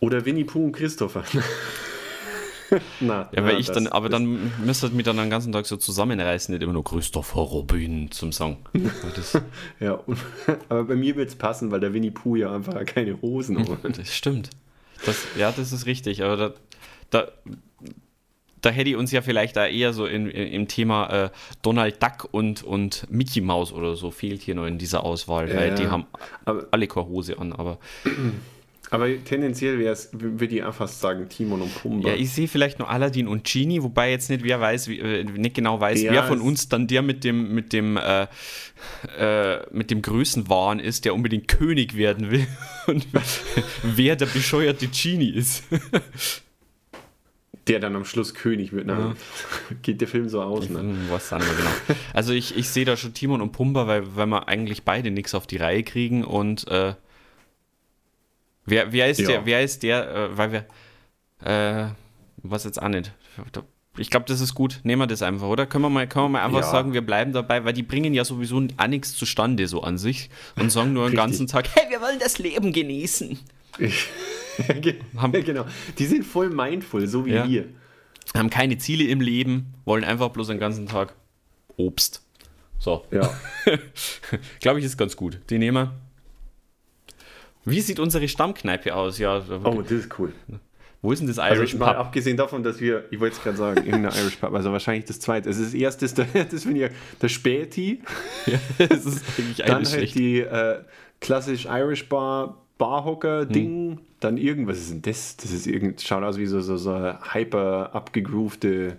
[0.00, 1.24] Oder Winnie Pooh und Christopher.
[3.00, 5.66] Na, Ja, weil na, ich dann, aber dann müsste ich mich dann den ganzen Tag
[5.66, 8.58] so zusammenreißen, nicht immer nur Christopher Robin zum Song.
[9.80, 10.18] Ja, und,
[10.68, 13.98] aber bei mir wird es passen, weil der Winnie Pooh ja einfach keine Hosen hat.
[13.98, 14.50] das stimmt.
[15.04, 16.54] Das, ja, das ist richtig, aber da,
[17.10, 17.28] da,
[18.64, 21.30] da hätte ich uns ja vielleicht da eher so in, in, im Thema äh,
[21.62, 25.56] Donald Duck und, und Mickey Mouse oder so fehlt hier noch in dieser Auswahl, Ja,
[25.56, 25.90] weil die ja.
[25.90, 26.06] haben
[26.44, 27.78] Aber- alle keine Hose an, aber
[28.90, 32.10] Aber tendenziell wäre es, würde ich auch fast sagen, Timon und Pumba.
[32.10, 35.24] Ja, ich sehe vielleicht noch Aladdin und Genie, wobei jetzt nicht wer weiß, wie, äh,
[35.24, 38.26] nicht genau weiß, Ja, wer von uns dann der mit dem mit dem äh,
[39.18, 42.46] äh, mit dem Größenwahn ist, der unbedingt König werden will
[42.86, 43.06] und
[43.82, 45.64] wer der bescheuerte Genie ist.
[47.68, 48.86] der dann am Schluss König wird.
[48.86, 49.14] Na,
[49.82, 50.82] Geht der Film so aus, ne?
[51.08, 52.00] Was sagen wir genau.
[52.12, 55.34] Also ich, ich sehe da schon Timon und Pumba, weil, weil wir eigentlich beide nichts
[55.34, 56.94] auf die Reihe kriegen und äh,
[58.66, 59.28] wer, wer ist Ja.
[59.28, 60.64] der, wer ist der, äh, weil wir
[61.42, 61.90] äh,
[62.42, 63.12] was jetzt auch nicht.
[63.96, 64.80] Ich glaube, das ist gut.
[64.82, 65.66] Nehmen wir das einfach, oder?
[65.66, 66.70] Können wir mal, können wir mal einfach Ja.
[66.70, 70.30] sagen, wir bleiben dabei, weil die bringen ja sowieso auch nichts zustande so an sich
[70.56, 73.38] und sagen nur den ganzen Tag, hey, wir wollen das Leben genießen.
[75.16, 75.64] Haben, ja, genau.
[75.98, 77.48] Die sind voll mindful, so wie Ja.
[77.48, 77.66] wir.
[78.36, 81.14] Haben keine Ziele im Leben, wollen einfach bloß den ganzen Tag
[81.76, 82.22] Obst.
[82.78, 83.04] So.
[83.10, 83.30] Ja.
[84.60, 85.40] Glaube ich, ist ganz gut.
[85.50, 85.94] Die nehmen wir.
[87.64, 89.18] Wie sieht unsere Stammkneipe aus?
[89.18, 90.32] Ja, Oh, das ist cool.
[91.00, 92.06] wo ist denn das Also Irish mal Pub?
[92.06, 95.20] abgesehen davon, dass wir, ich wollte es gerade sagen, irgendein Irish Pub, also wahrscheinlich das
[95.20, 95.48] zweite.
[95.48, 98.02] Also das erste ist der, das finde ich, der Späti,
[98.78, 100.14] das ist eigentlich dann halt schlecht.
[100.14, 100.80] die äh,
[101.20, 103.98] klassisch Irish Bar, Barhocker-Ding, Hm.
[104.20, 105.36] dann irgendwas ist denn das?
[105.36, 106.92] Das ist irgend, schaut aus wie so, so, so
[107.32, 108.96] hyper abgegroovte,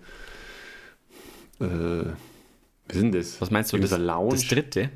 [1.59, 1.65] äh,
[2.87, 3.41] was ist denn das?
[3.41, 4.31] Was meinst du, das, Lounge?
[4.31, 4.89] das dritte?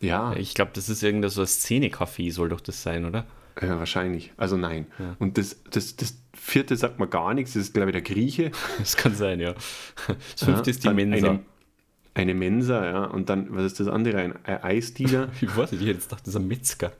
[0.00, 3.26] ja, Ich glaube, das ist irgendein so ein Szene-Café, soll doch das sein, oder?
[3.60, 4.32] ja, wahrscheinlich.
[4.36, 4.86] Also nein.
[5.18, 8.52] Und das, das, das vierte sagt man gar nichts, das ist glaube ich der Grieche.
[8.78, 9.54] Das kann sein, ja.
[10.06, 11.30] Das Ja, fünfte ist die Mensa.
[11.30, 11.40] Eine,
[12.14, 13.04] eine Mensa, ja.
[13.06, 14.18] Und dann, was ist das andere?
[14.18, 16.92] Ein, ein Eisdealer Ich weiß nicht, ich hätte jetzt gedacht, das ist ein Metzger.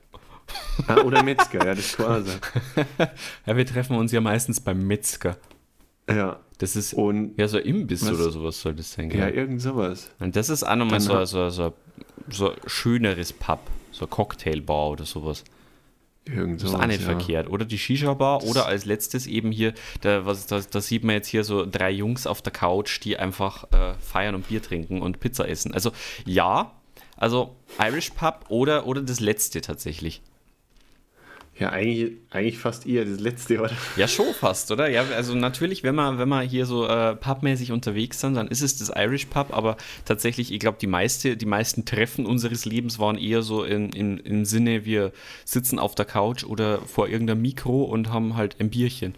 [0.87, 2.39] Ah, oder Metzger, ja, das auch sein.
[3.45, 5.37] Ja, wir treffen uns ja meistens beim Metzger.
[6.09, 8.13] Ja, Das ist und ja so ein Imbiss Was?
[8.13, 9.09] oder sowas soll das sein.
[9.11, 9.37] ja, gell?
[9.37, 10.09] irgend sowas.
[10.19, 11.73] Und das ist auch nochmal so, so, so,
[12.29, 13.59] so ein schöneres Pub,
[13.91, 15.43] so Cocktailbar oder sowas.
[16.25, 17.05] Irgend Das sowas, ist auch nicht ja.
[17.05, 17.49] verkehrt.
[17.49, 21.27] Oder die Shisha-Bar oder als letztes eben hier, da, was, da, da sieht man jetzt
[21.27, 25.19] hier so drei Jungs auf der Couch, die einfach äh, feiern und Bier trinken und
[25.19, 25.73] Pizza essen.
[25.73, 25.91] Also
[26.25, 26.71] ja,
[27.17, 30.21] also Irish Pub oder, oder das letzte tatsächlich.
[31.59, 33.71] Ja, eigentlich, eigentlich fast eher das letzte, oder?
[33.97, 34.89] Ja, schon fast, oder?
[34.89, 38.61] Ja, also natürlich, wenn wir, wenn wir hier so äh, pubmäßig unterwegs sind, dann ist
[38.61, 42.97] es das Irish Pub, aber tatsächlich, ich glaube, die, meiste, die meisten Treffen unseres Lebens
[42.97, 45.11] waren eher so in, in, im Sinne, wir
[45.43, 49.15] sitzen auf der Couch oder vor irgendeinem Mikro und haben halt ein Bierchen.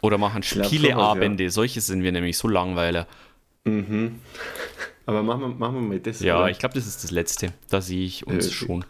[0.00, 3.06] Oder machen Spieleabende, solche sind wir nämlich, so Langweiler.
[5.06, 6.20] Aber machen wir, machen wir mal das.
[6.20, 6.50] Ja, oder?
[6.50, 7.52] ich glaube, das ist das Letzte.
[7.70, 8.84] Da sehe ich uns Äh, schon.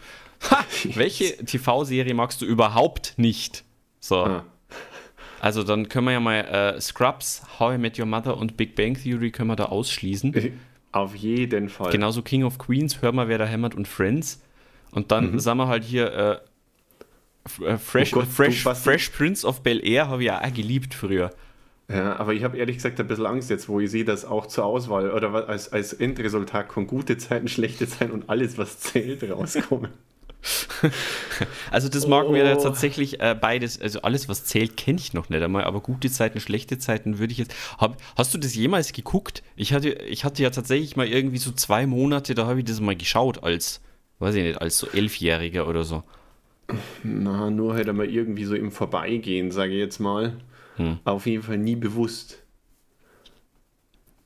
[0.51, 0.65] Ha!
[0.95, 3.65] Welche TV-Serie magst du überhaupt nicht?
[4.01, 4.17] So.
[4.25, 4.45] Ah.
[5.41, 6.37] Also dann können wir ja mal
[6.77, 10.35] äh, Scrubs, How I Met Your Mother und Big Bang Theory können wir da ausschließen.
[10.93, 11.91] Auf jeden Fall.
[11.93, 14.41] Genauso King of Queens, Hör mal, wer da hämmert und Friends.
[14.91, 15.39] Und dann Mhm.
[15.41, 16.37] sagen wir halt hier äh,
[17.63, 18.63] Äh, Fresh, Oh Gott, Fresh.
[18.63, 21.31] Fresh Prince of Bel Air habe ich ja auch geliebt früher.
[21.91, 24.47] Ja, aber ich habe ehrlich gesagt ein bisschen Angst jetzt, wo ich sehe, dass auch
[24.47, 29.23] zur Auswahl oder als, als Endresultat kommen gute Zeiten, schlechte Zeiten und alles, was zählt,
[29.31, 29.91] rauskommen.
[31.71, 32.63] Also das mag mir Oh.
[32.63, 36.41] tatsächlich äh, beides, also alles, was zählt, kenne ich noch nicht einmal, aber gute Zeiten,
[36.41, 37.55] schlechte Zeiten würde ich jetzt.
[37.79, 39.43] Hab, hast du das jemals geguckt?
[39.57, 42.81] Ich hatte, ich hatte ja tatsächlich mal irgendwie so zwei Monate, da habe ich das
[42.81, 43.81] mal geschaut als,
[44.19, 46.03] weiß ich nicht, als so Elfjähriger oder so.
[47.03, 50.37] Na, nur halt einmal irgendwie so im Vorbeigehen, sage ich jetzt mal.
[50.77, 50.99] Hm.
[51.05, 52.43] Auf jeden Fall nie bewusst.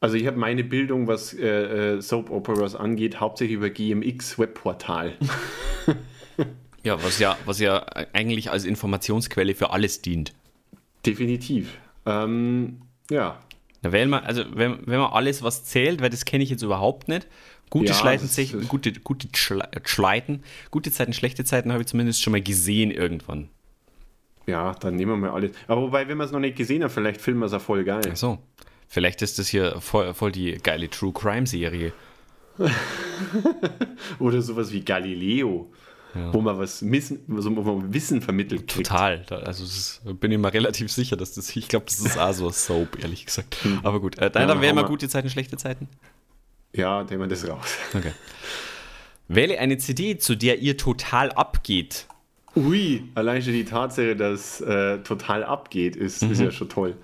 [0.01, 5.15] Also ich habe meine Bildung, was äh, äh, Soap Operas angeht, hauptsächlich über GMX Webportal.
[6.85, 10.33] Ja, was ja, was ja eigentlich als Informationsquelle für alles dient.
[11.05, 11.77] Definitiv.
[12.07, 13.39] Ähm, ja.
[13.83, 16.63] Na, wenn man, also wenn, wenn man alles, was zählt, weil das kenne ich jetzt
[16.63, 17.27] überhaupt nicht.
[17.69, 18.29] Gute Ja, Schleiten,
[18.69, 23.51] gute, gute Schle Schleiten, gute Zeiten, schlechte Zeiten habe ich zumindest schon mal gesehen irgendwann.
[24.47, 25.51] Ja, dann nehmen wir mal alles.
[25.67, 27.85] Aber wobei, wenn wir es noch nicht gesehen haben, vielleicht filmen wir es ja voll
[27.85, 28.09] geil.
[28.11, 28.39] Ach so.
[28.89, 31.93] Vielleicht ist das hier voll, voll die geile True Crime Serie.
[34.19, 35.71] Oder sowas wie Galileo,
[36.33, 38.89] wo man was missen, so, wo man Wissen vermittelt kriegt.
[38.89, 39.25] Total.
[39.45, 42.47] Also ist, bin ich mir relativ sicher, dass das, ich glaube, das ist auch so
[42.49, 43.59] ein Soap, ehrlich gesagt.
[43.83, 44.89] Aber gut, äh, dann, Ja, dann wären mal mal.
[44.89, 45.89] gute Zeiten, schlechte Zeiten.
[46.75, 47.77] Ja, nehmen wir das raus.
[47.95, 48.13] Okay.
[49.31, 52.07] Wähle eine CD, zu der ihr total abgeht.
[52.57, 56.97] Ui, allein schon die Tatsache, dass äh, total abgeht, ist, ist ja schon toll.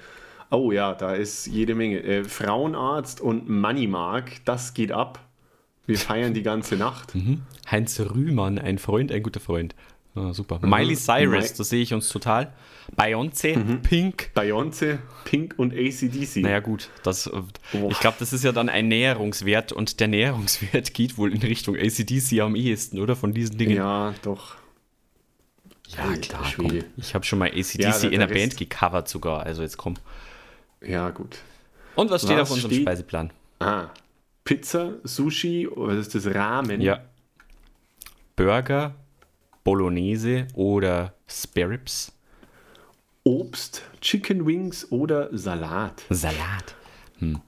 [0.55, 2.01] Oh ja, da ist jede Menge.
[2.03, 5.21] Äh, Frauenarzt und Moneymark, das geht ab.
[5.87, 7.13] Wir feiern die ganze Nacht.
[7.71, 9.75] Heinz Rühmann, ein Freund, ein guter Freund.
[10.15, 10.61] Ah, super.
[10.63, 12.53] Miley Cyrus, Mi- da sehe ich uns total.
[12.97, 14.31] Beyoncé, Pink.
[14.35, 16.37] Beyoncé, Pink und ACDC.
[16.37, 17.33] Naja gut, das, äh,
[17.91, 21.77] ich glaube, das ist ja dann ein Näherungswert und der Näherungswert geht wohl in Richtung
[21.77, 23.17] ACDC am ehesten, oder?
[23.17, 23.77] Von diesen Dingen.
[23.77, 24.55] Ja, doch.
[25.89, 26.45] Ja, klar.
[26.57, 26.81] Komm.
[26.97, 29.95] Ich habe schon mal ACDC Ja, in der Band gecovert sogar, also jetzt komm.
[30.87, 31.39] Ja, gut.
[31.97, 32.83] Und was steht Was auf unserem steht?
[32.83, 33.31] Speiseplan?
[33.61, 33.87] Ah,
[34.45, 36.35] Pizza, Sushi, was ist das?
[36.35, 36.81] Ramen?
[36.81, 37.01] Ja.
[38.37, 38.95] Burger,
[39.63, 42.13] Bolognese oder Sparrows?
[43.23, 46.03] Obst, Chicken Wings oder Salat?
[46.11, 46.75] Salat.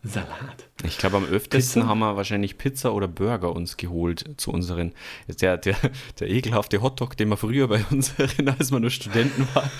[0.02, 0.68] Salat.
[0.84, 1.88] Ich glaube, am öftesten Pizza?
[1.88, 4.92] haben wir wahrscheinlich Pizza oder Burger uns geholt zu unseren.
[5.40, 5.76] Der, der,
[6.20, 9.70] der ekelhafte Hotdog, den wir früher bei unseren, als wir nur Studenten waren,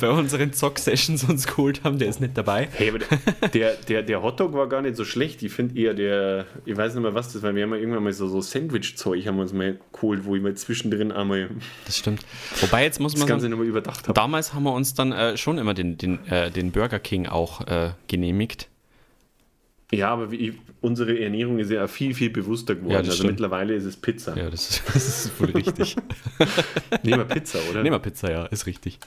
[0.00, 2.68] bei unseren Zock-Sessions uns geholt haben, der ist nicht dabei.
[2.72, 3.00] Hey, aber
[3.48, 5.42] der, der, der Hotdog war gar nicht so schlecht.
[5.42, 7.54] Ich finde eher der, ich weiß nicht mehr, was das war.
[7.54, 10.42] Wir haben ja irgendwann mal so, so Sandwich-Zeug haben wir uns mal geholt, wo ich
[10.42, 11.50] mal zwischendrin einmal
[11.84, 12.24] Das stimmt.
[12.60, 14.14] Wobei, jetzt muss das man Ganze sagen, nochmal überdacht habe.
[14.14, 17.66] damals haben wir uns dann äh, schon immer den, den, äh, den Burger King auch
[17.66, 18.69] äh, genehmigt.
[19.92, 22.92] Ja, aber wie, unsere Ernährung ist ja viel, viel bewusster geworden.
[22.92, 23.30] Ja, also stimmt.
[23.30, 24.36] mittlerweile ist es Pizza.
[24.36, 25.96] Ja, das ist, das ist wohl richtig.
[27.02, 27.82] Nehmen wir Pizza, oder?
[27.82, 28.98] Nehmen wir Pizza, ja, ist richtig.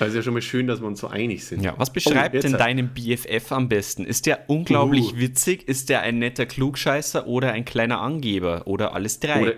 [0.00, 1.62] Also ist ja schon mal schön, dass wir uns so einig sind.
[1.62, 4.04] Ja, was beschreibt Oh, denn deinen BFF am besten?
[4.04, 5.18] Ist der unglaublich Uh.
[5.18, 5.68] witzig?
[5.68, 8.62] Ist der ein netter Klugscheißer oder ein kleiner Angeber?
[8.66, 9.42] Oder alles drei?
[9.42, 9.52] Oder,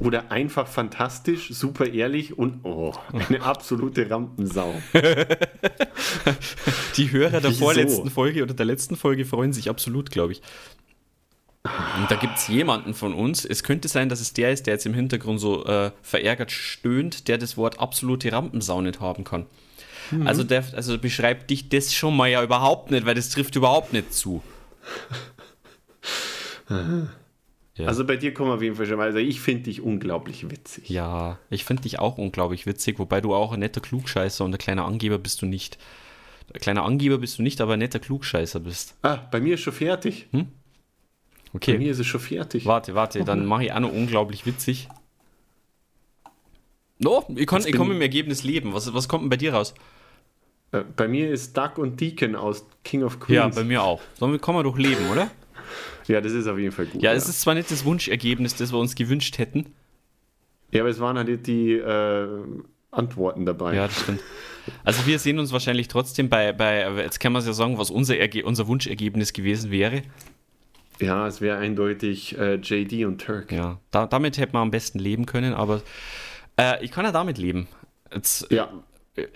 [0.00, 4.74] oder einfach fantastisch, super ehrlich und oh, eine absolute Rampensau.
[6.96, 7.64] Die Hörer der Wieso?
[7.64, 10.42] vorletzten Folge oder der letzten Folge freuen sich absolut, glaube ich.
[11.64, 14.74] Und da gibt es jemanden von uns, es könnte sein, dass es der ist, der
[14.74, 19.46] jetzt im Hintergrund so äh, verärgert stöhnt, der das Wort absolute Rampensau nicht haben kann.
[20.10, 20.26] Mhm.
[20.26, 23.92] Also, der, also beschreibt dich das schon mal ja überhaupt nicht, weil das trifft überhaupt
[23.92, 24.42] nicht zu.
[27.78, 27.86] Ja.
[27.86, 29.04] Also bei dir kommen wir auf jeden Fall schon mal.
[29.06, 30.88] Also ich finde dich unglaublich witzig.
[30.90, 34.58] Ja, ich finde dich auch unglaublich witzig, wobei du auch ein netter Klugscheißer und ein
[34.58, 35.78] kleiner Angeber bist du nicht.
[36.52, 38.96] Ein kleiner Angeber bist du nicht, aber ein netter Klugscheißer bist.
[39.02, 40.26] Ah, bei mir ist schon fertig.
[40.32, 40.44] Bei
[41.54, 42.66] Okay, mir ist es schon fertig.
[42.66, 44.88] warte, warte, dann mache ich auch noch unglaublich witzig.
[46.98, 48.74] No, ich, kann, ich komme im Ergebnis leben.
[48.74, 49.72] Was, was kommt denn bei dir raus?
[50.72, 53.36] Äh, Bei mir ist Duck und Deacon aus King of Queens.
[53.36, 54.00] Ja, bei mir auch.
[54.18, 55.30] Damit kann man doch leben, oder?
[56.06, 57.02] Ja, das ist auf jeden Fall gut.
[57.02, 59.66] Ja, es ist zwar nicht das Wunschergebnis, das wir uns gewünscht hätten.
[60.70, 62.28] ja aber es waren halt die äh,
[62.90, 63.74] Antworten dabei.
[63.74, 64.20] Ja, das stimmt.
[64.84, 67.90] Also wir sehen uns wahrscheinlich trotzdem bei, bei jetzt kann man es ja sagen, was
[67.90, 70.02] unser, Erge unser Wunschergebnis gewesen wäre.
[71.00, 73.52] Ja, es wäre eindeutig äh, JD und Turk.
[73.52, 75.82] Ja, da, damit hätte man am besten leben können, aber
[76.58, 77.68] äh, ich kann ja damit leben.
[78.12, 78.68] Jetzt Ja.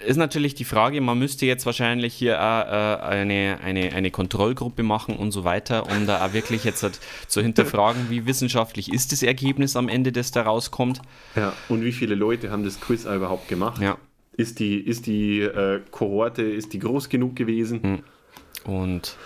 [0.07, 4.83] Ist natürlich die Frage, man müsste jetzt wahrscheinlich hier auch, äh, eine, eine, eine Kontrollgruppe
[4.83, 9.12] machen und so weiter, um da auch wirklich jetzt halt zu hinterfragen, wie wissenschaftlich ist
[9.12, 11.01] das Ergebnis am Ende, das da rauskommt.
[11.37, 11.53] ja.
[11.68, 13.81] Und wie viele Leute haben das Quiz überhaupt gemacht?
[13.81, 13.99] Ja.
[14.37, 18.03] Ist die, ist die äh, Kohorte, ist die groß genug gewesen?
[18.64, 19.16] Und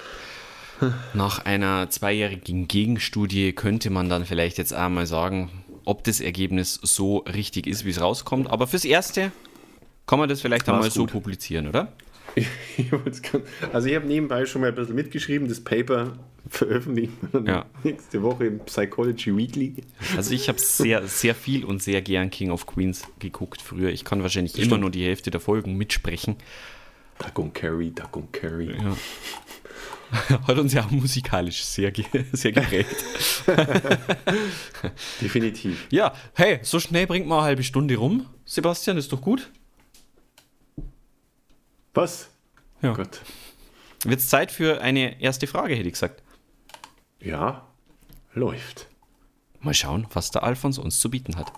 [1.14, 5.50] nach einer zweijährigen Gegenstudie könnte man dann vielleicht jetzt einmal sagen,
[5.84, 8.50] ob das Ergebnis so richtig ist, wie es rauskommt.
[8.50, 9.32] Aber fürs Erste
[10.06, 11.92] kann man das vielleicht einmal so publizieren, oder?
[13.72, 16.12] also ich habe nebenbei schon mal ein bisschen mitgeschrieben, das Paper
[16.48, 17.64] veröffentlichen ja.
[17.82, 19.74] nächste Woche im Psychology Weekly.
[20.16, 23.90] Also ich habe sehr, sehr viel und sehr gern King of Queens geguckt früher.
[23.90, 24.66] Ich kann wahrscheinlich Stimmt.
[24.66, 26.36] immer nur die Hälfte der Folgen mitsprechen.
[27.18, 28.76] Duck und Carry, Duck und Carry.
[28.76, 28.96] Ja.
[30.46, 31.92] Hat uns ja auch musikalisch sehr,
[32.32, 33.04] sehr geprägt.
[35.20, 35.86] Definitiv.
[35.90, 38.26] Ja, hey, so schnell bringt man eine halbe Stunde rum.
[38.44, 39.50] Sebastian, ist doch gut.
[41.96, 42.28] Was?
[42.82, 42.92] Ja.
[42.92, 43.22] Gut.
[44.04, 46.22] Wird es Zeit für eine erste Frage, hätte ich gesagt.
[47.20, 47.66] Ja,
[48.34, 48.86] läuft.
[49.60, 51.50] Mal schauen, was der Alfons uns zu bieten hat.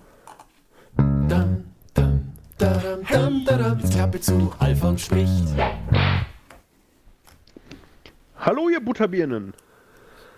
[0.96, 5.48] Dum, dum, dum, dum, dum, Jetzt Klappe zu, Alfons spricht.
[8.38, 9.54] Hallo, ihr Butterbirnen.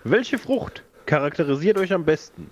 [0.05, 2.51] Welche Frucht charakterisiert euch am besten?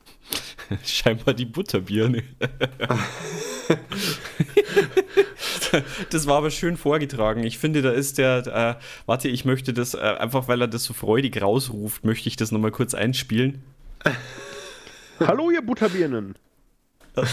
[0.84, 2.24] Scheinbar die Butterbirne.
[6.10, 7.44] das war aber schön vorgetragen.
[7.44, 10.84] Ich finde, da ist der, äh, warte, ich möchte das, äh, einfach weil er das
[10.84, 13.62] so freudig rausruft, möchte ich das nochmal kurz einspielen.
[15.20, 16.36] Hallo, ihr Butterbirnen.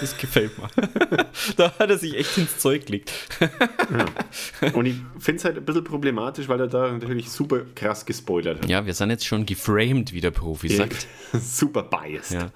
[0.00, 0.68] Das gefällt mir.
[1.56, 3.10] da hat er sich echt ins Zeug gelegt.
[3.40, 4.70] ja.
[4.72, 8.62] Und ich finde es halt ein bisschen problematisch, weil er da natürlich super krass gespoilert
[8.62, 8.68] hat.
[8.68, 11.08] Ja, wir sind jetzt schon geframed, wie der Profi sagt.
[11.32, 12.30] super biased.
[12.30, 12.52] Ja.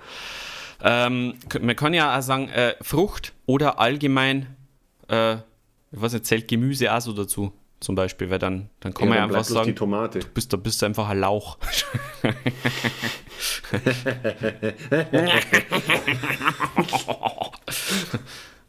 [0.83, 4.47] Ähm, man kann ja auch sagen, äh, Frucht oder allgemein,
[5.09, 9.05] äh, ich weiß nicht, zählt Gemüse auch so dazu, zum Beispiel, weil dann, dann kann
[9.05, 9.75] ja, man ja einfach sagen.
[9.75, 9.87] Du,
[10.35, 11.59] bist, du bist einfach ein Lauch.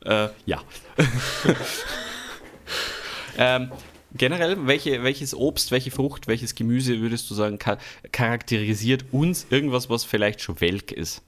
[0.06, 0.62] äh, ja.
[3.38, 3.72] ähm,
[4.14, 7.60] generell, welche, welches Obst, welche Frucht, welches Gemüse würdest du sagen,
[8.12, 11.22] charakterisiert uns irgendwas, was vielleicht schon welk ist?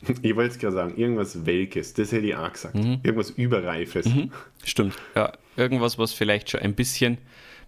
[0.22, 2.74] Ich wollte es gerade sagen, irgendwas Welkes, das hätte ich auch gesagt.
[2.74, 3.00] Mhm.
[3.02, 4.06] Irgendwas Überreifes.
[4.06, 4.30] Mhm.
[4.64, 5.32] Stimmt, ja.
[5.56, 7.18] Irgendwas, was vielleicht schon ein bisschen,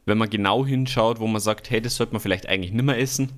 [0.06, 2.98] wenn man genau hinschaut, wo man sagt, hey, das sollte man vielleicht eigentlich nicht mehr
[2.98, 3.32] essen.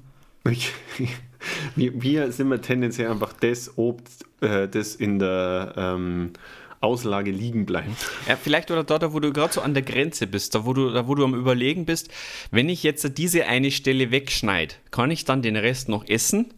[1.77, 6.33] wir, wir sind wir tendenziell einfach das Obst, äh, das in der ähm,
[6.81, 7.91] Auslage liegen bleibt.
[8.29, 10.91] Ja, vielleicht oder dort, wo du gerade so an der Grenze bist, da wo, du,
[10.91, 12.11] da wo du am Überlegen bist,
[12.51, 16.53] wenn ich jetzt diese eine Stelle wegschneide, kann ich dann den Rest noch essen?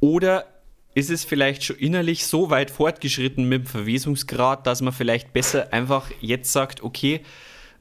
[0.00, 0.46] Oder
[0.94, 5.72] ist es vielleicht schon innerlich so weit fortgeschritten mit dem Verwesungsgrad, dass man vielleicht besser
[5.72, 7.20] einfach jetzt sagt, okay,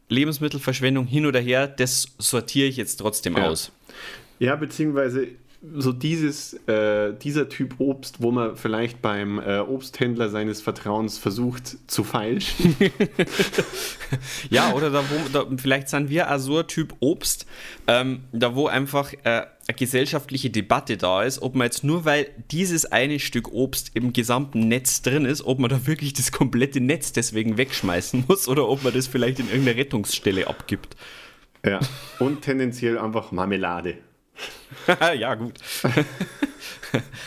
[0.10, 3.47] Lebensmittelverschwendung hin oder her, das sortiere ich jetzt trotzdem ja.
[3.47, 3.71] aus.
[4.39, 5.28] Ja, beziehungsweise
[5.71, 11.78] so dieses, äh, dieser Typ Obst, wo man vielleicht beim äh, Obsthändler seines Vertrauens versucht
[11.88, 12.76] zu feilschen.
[14.49, 17.45] ja, oder da wo, da, vielleicht sind wir auch so ein Typ Obst,
[17.88, 22.28] ähm, da wo einfach äh, eine gesellschaftliche Debatte da ist, ob man jetzt nur weil
[22.52, 26.82] dieses eine Stück Obst im gesamten Netz drin ist, ob man da wirklich das komplette
[26.82, 30.97] Netz deswegen wegschmeißen muss oder ob man das vielleicht in irgendeine Rettungsstelle abgibt.
[31.65, 31.80] Ja,
[32.19, 33.95] und tendenziell einfach Marmelade.
[35.17, 35.54] ja, gut.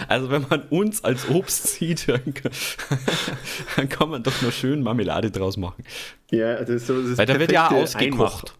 [0.08, 2.34] also wenn man uns als Obst sieht, dann
[3.88, 5.84] kann, man doch nur schön Marmelade draus machen.
[6.30, 8.54] Ja, das ist so das Weil da wird ja ausgekocht.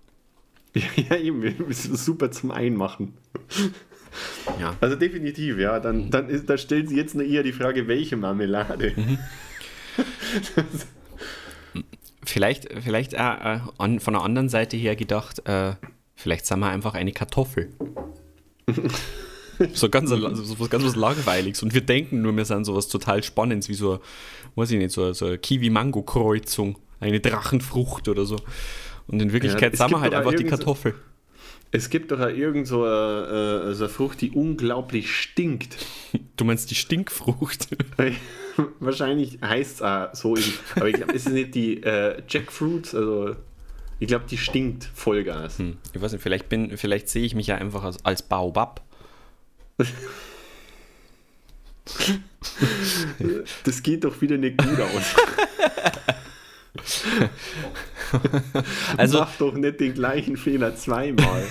[0.75, 3.15] Ja, eben, super zum Einmachen.
[4.61, 4.77] Ja.
[4.81, 5.81] Also definitiv, ja.
[5.81, 8.93] Dann, dann ist, da stellt sich jetzt nur eher die Frage, welche Marmelade.
[8.95, 9.19] Mhm.
[12.25, 15.77] vielleicht vielleicht äh, an, von der anderen Seite her gedacht, äh,
[16.15, 17.73] vielleicht sind wir einfach eine Kartoffel.
[19.73, 23.23] so ganz so was ganz was langweiliges und wir denken nur, wir sind sowas total
[23.23, 24.01] Spannendes, wie so,
[24.57, 28.37] weiß ich nicht, so, so eine Kiwi-Mango-Kreuzung, eine Drachenfrucht oder so.
[29.09, 30.95] Und in Wirklichkeit ja, sind wir halt einfach die Kartoffel.
[31.71, 35.77] Es gibt doch auch irgend so eine, äh, so eine Frucht, die unglaublich stinkt.
[36.37, 37.69] Du meinst die Stinkfrucht?
[38.81, 40.37] Wahrscheinlich heißt es auch so.
[40.75, 42.95] Aber ich glaube, ist es nicht die äh, Jackfruit?
[42.95, 43.37] Also
[43.99, 45.59] ich glaube, die stinkt Vollgas.
[45.59, 45.79] Hm.
[45.93, 48.83] Ich weiß nicht, vielleicht, bin, vielleicht sehe ich mich ja einfach als, als Baobab.
[53.65, 55.15] das geht doch wieder nicht gut aus.
[58.97, 61.45] also, Mach doch nicht den gleichen Fehler zweimal.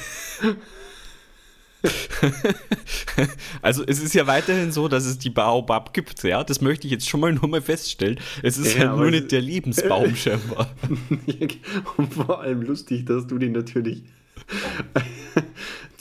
[3.61, 6.43] also es ist ja weiterhin so, dass es die Baobab gibt, ja.
[6.43, 8.19] Das möchte ich jetzt schon mal nur mal feststellen.
[8.43, 10.73] Es ist ja, halt nur nicht der Lebensbaum scheinbar.
[11.97, 14.03] Und vor allem lustig, dass du den natürlich.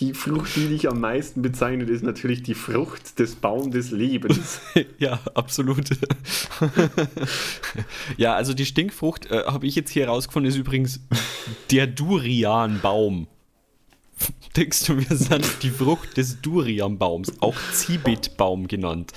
[0.00, 4.60] Die Frucht, die dich am meisten bezeichnet, ist natürlich die Frucht des Baum des Lebens.
[4.98, 5.88] ja, absolut.
[8.16, 11.00] ja, also die Stinkfrucht, äh, habe ich jetzt hier herausgefunden, ist übrigens
[11.70, 13.28] der Durianbaum.
[14.56, 19.12] Denkst du, wir sind die Frucht des Durianbaums, auch Zibitbaum genannt?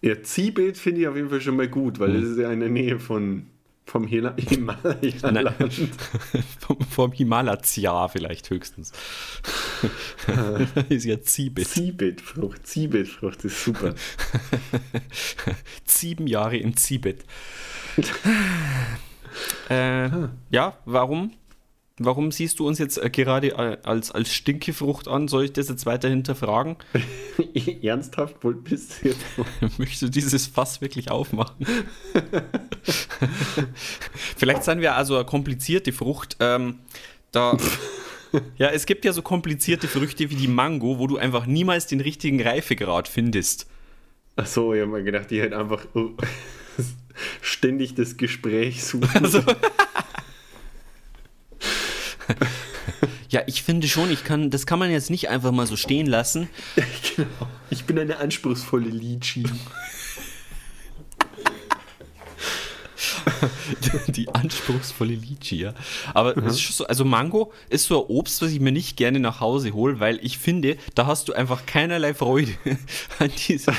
[0.00, 2.20] Ja, Zielbild finde ich auf jeden Fall schon mal gut, weil Hm.
[2.20, 3.46] das ist ja in der Nähe von,
[3.84, 5.74] vom Himalaya-Land.
[6.60, 8.92] vom, vom Himalaya vielleicht höchstens.
[10.88, 11.66] ist ja Ziebit.
[11.68, 13.94] Zielbildfrucht, Zielbildfrucht ist super.
[15.84, 17.24] Sieben Jahre in Zibet.
[19.68, 20.08] äh,
[20.50, 21.32] ja, warum?
[22.02, 25.28] Warum siehst du uns jetzt äh, gerade äh, als, als Stinkefrucht an?
[25.28, 26.76] Soll ich das jetzt weiter hinterfragen?
[27.82, 29.20] Ernsthaft, wohl bist du jetzt?
[29.78, 31.66] Möchtest du dieses Fass wirklich aufmachen?
[34.38, 36.38] Vielleicht sind wir also eine komplizierte Frucht.
[36.40, 36.78] Ähm,
[37.32, 37.58] da,
[38.56, 42.00] ja, es gibt ja so komplizierte Früchte wie die Mango, wo du einfach niemals den
[42.00, 43.66] richtigen Reifegrad findest.
[44.36, 46.12] Achso, ich habe mir gedacht, die halt einfach oh,
[47.42, 49.22] ständig das Gespräch suchen.
[49.22, 49.42] Also,
[53.28, 56.06] ja, ich finde schon, ich kann, das kann man jetzt nicht einfach mal so stehen
[56.06, 56.48] lassen.
[57.16, 57.28] genau.
[57.70, 59.44] Ich bin eine anspruchsvolle Litschi.
[64.08, 65.74] Die anspruchsvolle Lychee, ja.
[66.14, 69.40] Aber schon so, also Mango ist so ein Obst, was ich mir nicht gerne nach
[69.40, 72.52] Hause hole, weil ich finde, da hast du einfach keinerlei Freude
[73.18, 73.74] an diesem.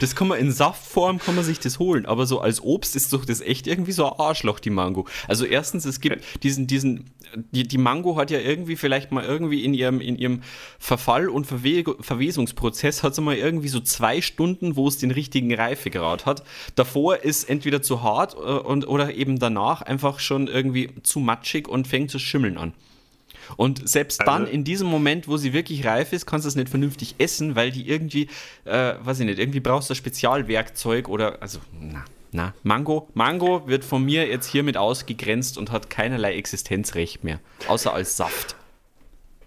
[0.00, 3.12] Das kann man in Saftform kann man sich das holen, aber so als Obst ist
[3.12, 5.06] doch das echt irgendwie so ein Arschloch, die Mango.
[5.28, 7.10] Also erstens, es gibt diesen, diesen,
[7.52, 10.42] die, die Mango hat ja irgendwie vielleicht mal irgendwie in ihrem, in ihrem
[10.78, 15.54] Verfall- und Verwe Verwesungsprozess hat sie mal irgendwie so zwei Stunden, wo es den richtigen
[15.54, 16.42] Reifegrad hat.
[16.74, 21.68] Davor ist entweder zu hart äh, und, oder eben danach einfach schon irgendwie zu matschig
[21.68, 22.72] und fängt zu schimmeln an.
[23.56, 26.54] Und selbst dann, Also- in diesem Moment, wo sie wirklich reif ist, kannst du es
[26.56, 28.28] nicht vernünftig essen, weil die irgendwie,
[28.64, 33.66] äh, weiß ich nicht, irgendwie brauchst du ein Spezialwerkzeug oder, also, na, na, Mango, Mango
[33.68, 38.56] wird von mir jetzt hiermit ausgegrenzt und hat keinerlei Existenzrecht mehr, außer als Saft.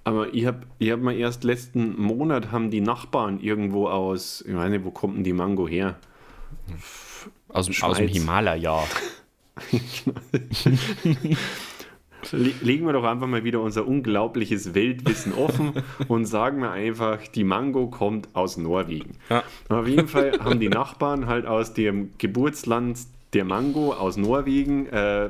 [0.03, 4.53] Aber ich habe ich hab mal erst letzten Monat haben die Nachbarn irgendwo aus, ich
[4.53, 5.95] meine, wo kommt denn die Mango her?
[7.49, 8.07] Aus, dem- aus dem.
[8.07, 8.83] Himalaya.
[12.31, 15.73] Le legen wir doch einfach mal wieder unser unglaubliches Weltwissen offen
[16.07, 19.17] und sagen wir einfach, die Mango kommt aus Norwegen.
[19.29, 19.43] Ja.
[19.69, 22.99] Auf jeden Fall haben die Nachbarn halt aus dem Geburtsland
[23.33, 25.29] der Mango aus Norwegen äh,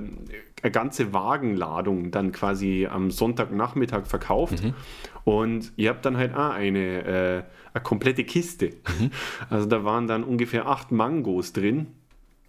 [0.61, 4.63] eine ganze Wagenladung dann quasi am Sonntagnachmittag verkauft.
[5.23, 7.43] Und ihr habt dann halt auch eine, äh,
[7.73, 8.71] eine komplette Kiste.
[9.49, 11.87] Also da waren dann ungefähr acht Mangos drin.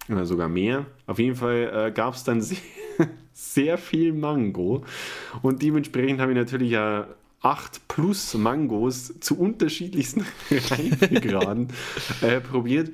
[0.09, 0.86] Oder sogar mehr.
[1.07, 2.59] Auf jeden Fall äh, gab es dann sehr,
[3.32, 4.84] sehr viel Mango.
[5.42, 7.07] Und dementsprechend habe ich natürlich ja
[7.42, 11.68] 8 plus Mangos zu unterschiedlichsten Reifegraden
[12.22, 12.90] äh, probiert.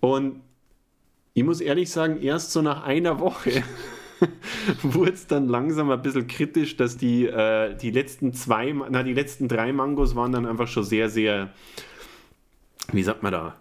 [0.00, 0.40] Und
[1.34, 3.62] ich muss ehrlich sagen, erst so nach einer Woche
[4.82, 9.12] wurde es dann langsam ein bisschen kritisch, dass die, äh, die letzten zwei, na, die
[9.12, 11.52] letzten drei Mangos waren dann einfach schon sehr, sehr,
[12.92, 13.56] wie sagt man da,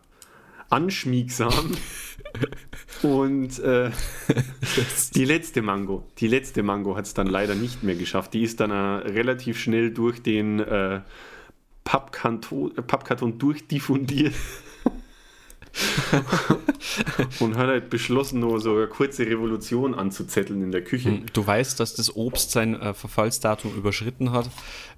[0.69, 1.71] anschmiegsam.
[3.01, 3.91] Und äh,
[5.15, 8.33] die letzte Mango, die letzte Mango hat es dann leider nicht mehr geschafft.
[8.33, 11.01] Die ist dann äh, relativ schnell durch den äh,
[11.85, 14.33] Pappkanto- äh, Pappkarton durchdiffundiert.
[17.39, 21.21] und hat halt beschlossen, nur so eine kurze Revolution anzuzetteln in der Küche.
[21.33, 24.49] Du weißt, dass das Obst sein äh, Verfallsdatum überschritten hat,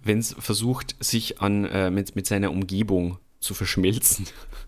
[0.03, 4.25] wenn es versucht, sich an, äh, mit, mit seiner Umgebung zu verschmelzen.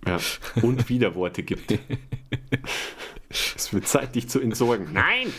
[0.07, 0.19] Ja.
[0.61, 1.73] Und Widerworte gibt.
[3.29, 4.93] es wird Zeit, dich zu entsorgen.
[4.93, 5.33] Nein!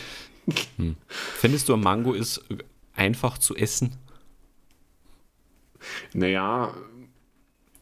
[1.07, 2.43] Findest du, ein Mango ist
[2.93, 3.95] einfach zu essen?
[6.13, 6.73] Naja,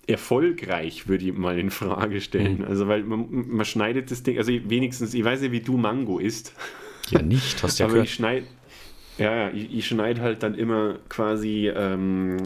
[0.07, 2.63] erfolgreich würde ich mal in Frage stellen.
[2.65, 6.19] Also, weil man, man schneidet das Ding, also wenigstens, ich weiß nicht, wie du Mango
[6.19, 6.53] isst,
[7.09, 8.07] Ja, nicht, hast du ja aber gehört.
[8.07, 8.47] ich schneide,
[9.17, 12.37] ja, ja, ich, ich schneide halt dann immer quasi, ähm,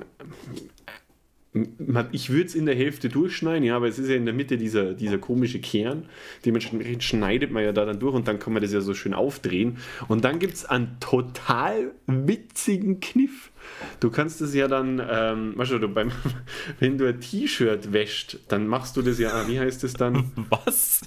[2.12, 4.58] ich würde es in der Hälfte durchschneiden, ja, aber es ist ja in der Mitte
[4.58, 6.06] dieser, dieser komische Kern.
[6.45, 9.14] Dementsprechend schneidet man ja da dann durch und dann kann man das ja so schön
[9.14, 9.78] aufdrehen.
[10.08, 13.51] Und dann gibt es einen total witzigen Kniff.
[13.99, 16.12] Du kannst es ja dann, ähm, weißt du, beim,
[16.80, 20.32] wenn du ein T-Shirt wäscht, dann machst du das ja, wie heißt es dann?
[20.49, 21.01] Was?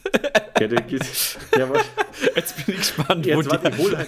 [0.60, 1.68] Ja, der, geht- ja,
[2.34, 3.76] Jetzt bin ich gespannt, wo jetzt warte, die...
[3.76, 4.06] ich hol,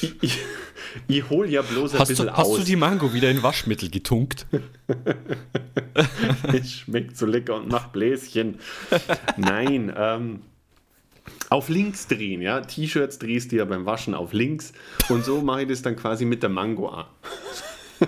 [0.00, 0.38] ich, ich,
[1.08, 2.58] ich hol ja bloß ein Hast bisschen du, hast aus.
[2.58, 4.46] du die Mango wieder in Waschmittel getunkt?
[6.52, 8.58] Es schmeckt so lecker und macht Bläschen.
[9.36, 10.42] Nein, ähm,
[11.48, 12.60] auf links drehen, ja.
[12.60, 14.72] T-Shirts drehst du ja beim Waschen auf links
[15.08, 17.06] und so mache ich das dann quasi mit der Mango an.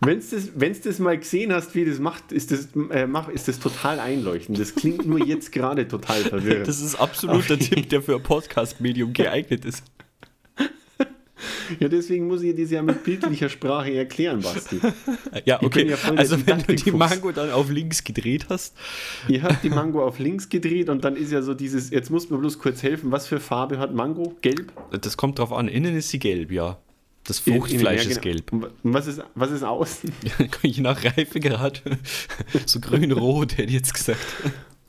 [0.00, 3.28] Wenn du das, wenn's das mal gesehen hast, wie das macht, ist das, äh, mach,
[3.28, 4.58] ist das total einleuchtend.
[4.58, 6.68] Das klingt nur jetzt gerade total verwirrend.
[6.68, 9.82] Das ist absolut der Tipp, der für ein Podcast-Medium geeignet ist.
[11.80, 14.80] Ja, deswegen muss ich dir das ja mit bildlicher Sprache erklären, Basti.
[15.44, 15.88] Ja, okay.
[15.88, 16.92] ja also wenn du die.
[16.92, 18.76] Mango dann auf links gedreht hast.
[19.28, 22.30] Ihr habt die Mango auf links gedreht und dann ist ja so dieses, jetzt muss
[22.30, 24.34] mir bloß kurz helfen, was für Farbe hat Mango?
[24.40, 24.72] Gelb?
[25.00, 25.68] Das kommt drauf an.
[25.68, 26.78] Innen ist sie gelb, ja.
[27.26, 28.36] Das Fruchtfleisch ja, ist genau.
[28.36, 28.72] gelb.
[28.84, 30.12] Was ist, was ist außen?
[30.62, 31.82] Je nach Reifegrad.
[32.66, 34.20] so grün-rot, hätte ich jetzt gesagt.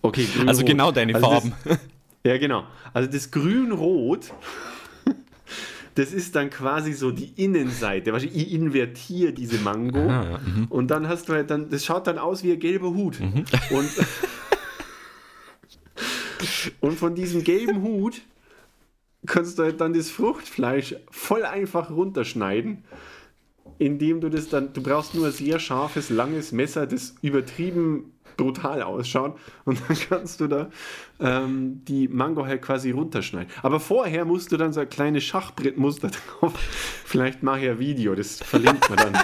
[0.03, 1.53] Okay, grün, Also genau deine Also das- Farben.
[2.23, 2.65] Ja, genau.
[2.93, 4.33] Also das Grün-Rot,
[5.95, 8.11] das ist dann quasi so die Innenseite.
[8.33, 10.65] Ich invertiere diese Mango Ah, ja, mhm.
[10.65, 13.21] und dann hast du halt dann, das schaut dann aus wie ein gelber Hut.
[13.21, 13.89] Und,
[16.81, 18.21] und von diesem gelben Hut
[19.28, 22.84] kannst du halt dann das Fruchtfleisch voll einfach runterschneiden,
[23.78, 28.84] indem du das dann, du brauchst nur ein sehr scharfes, langes Messer, das übertrieben brutal
[28.84, 30.69] ausschaut und dann kannst du da
[31.19, 33.51] ähm, die Mango halt quasi runterschneiden.
[33.63, 36.53] Aber vorher musst du dann so ein kleines Schachbrettmuster drauf.
[37.03, 39.17] Vielleicht mache ich ein Video, das verlinkt man dann.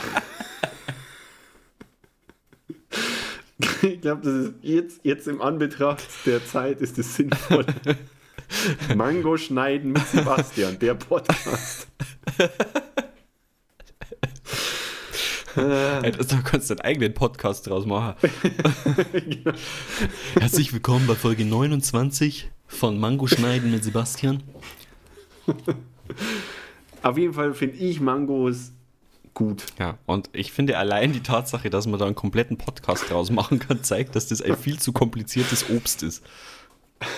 [3.82, 7.66] Ich glaube, das ist jetzt, jetzt im Anbetracht der Zeit ist es sinnvoll.
[8.96, 11.88] Mango schneiden mit Sebastian, der Podcast.
[15.56, 18.16] Ey, das- Da kannst du einen eigenen Podcast draus machen.
[20.40, 24.42] Herzlich willkommen bei Folge 29 von Mango Schneiden mit Sebastian.
[27.04, 28.72] Auf jeden Fall finde ich Mangos
[29.36, 29.64] gut.
[29.80, 33.60] Ja, und ich finde allein die Tatsache, dass man da einen kompletten Podcast draus machen
[33.60, 36.24] kann, zeigt, dass das ein viel zu kompliziertes Obst ist.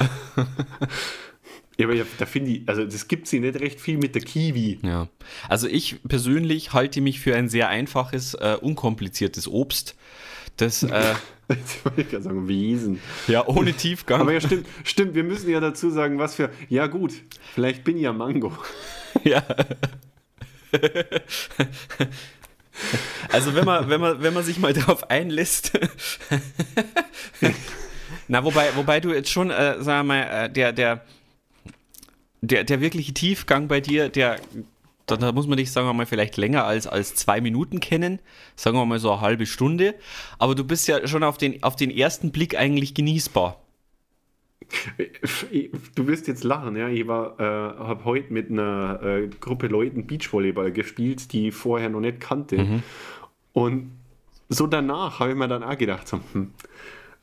[1.77, 4.79] Ja, aber da finde ich, also das gibt sie nicht recht viel mit der Kiwi.
[4.81, 5.07] Ja.
[5.49, 9.95] Also ich persönlich halte mich für ein sehr einfaches, äh, unkompliziertes Obst,
[10.57, 11.15] das äh,
[11.47, 12.99] Jetzt wollte ich gerade sagen, Wesen.
[13.27, 14.21] ja ohne Tiefgang.
[14.21, 16.49] Aber ja, stimmt, stimmt, wir müssen ja dazu sagen, was für.
[16.69, 17.13] Ja, gut,
[17.53, 18.51] vielleicht bin ich ja Mango.
[19.23, 19.41] Ja.
[23.31, 25.71] Also wenn man, wenn man, wenn man sich mal darauf einlässt.
[28.27, 31.05] Na, wobei, wobei du jetzt schon, äh, sag mal, äh, der, der,
[32.47, 34.39] der, der wirkliche Tiefgang bei dir, der,
[35.05, 38.19] da, da muss man dich, sagen wir mal, vielleicht länger als, als zwei Minuten kennen.
[38.55, 39.95] Sagen wir mal so eine halbe Stunde.
[40.39, 43.59] Aber du bist ja schon auf den, auf den ersten Blick eigentlich genießbar.
[45.93, 46.89] Du wirst jetzt lachen, ja.
[46.89, 51.89] Ich war, äh, habe heute mit einer äh, Gruppe Leuten Beachvolleyball gespielt, die ich vorher
[51.89, 52.81] noch nicht kannte.
[53.53, 53.91] Und
[54.49, 56.51] so danach habe ich mir dann auch gedacht, so, hm,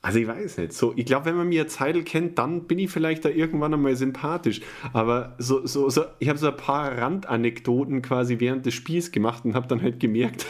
[0.05, 2.91] also ich weiß nicht, so, ich glaube, wenn man mir Zeitl kennt, dann bin ich
[2.91, 4.61] vielleicht da irgendwann einmal sympathisch.
[4.93, 9.45] Aber so, so, so ich habe so ein paar Randanekdoten quasi während des Spiels gemacht
[9.45, 10.45] und habe dann halt gemerkt,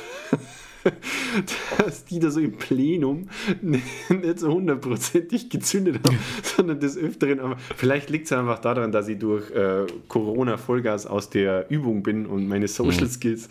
[1.78, 3.28] dass die da so im Plenum
[3.60, 7.38] nicht so hundertprozentig gezündet haben, sondern des Öfteren.
[7.38, 12.02] Aber vielleicht liegt es einfach daran, dass ich durch äh, Corona Vollgas aus der Übung
[12.02, 13.50] bin und meine Social Skills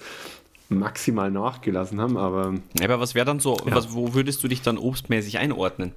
[0.71, 2.17] maximal nachgelassen haben.
[2.17, 5.93] Aber Aber was wäre dann so, was, wo würdest du dich dann obstmäßig einordnen?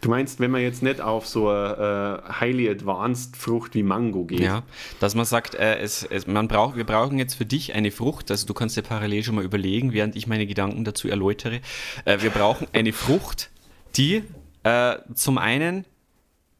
[0.00, 4.24] du meinst, wenn man jetzt nicht auf so eine äh, highly advanced Frucht wie Mango
[4.24, 4.40] geht.
[4.40, 4.62] Ja,
[5.00, 8.30] dass man sagt, äh, es, es, man braucht, wir brauchen jetzt für dich eine Frucht,
[8.30, 11.60] also du kannst dir parallel schon mal überlegen, während ich meine Gedanken dazu erläutere.
[12.04, 13.50] Äh, wir brauchen eine Frucht,
[13.96, 14.22] die
[14.62, 15.84] äh, zum einen,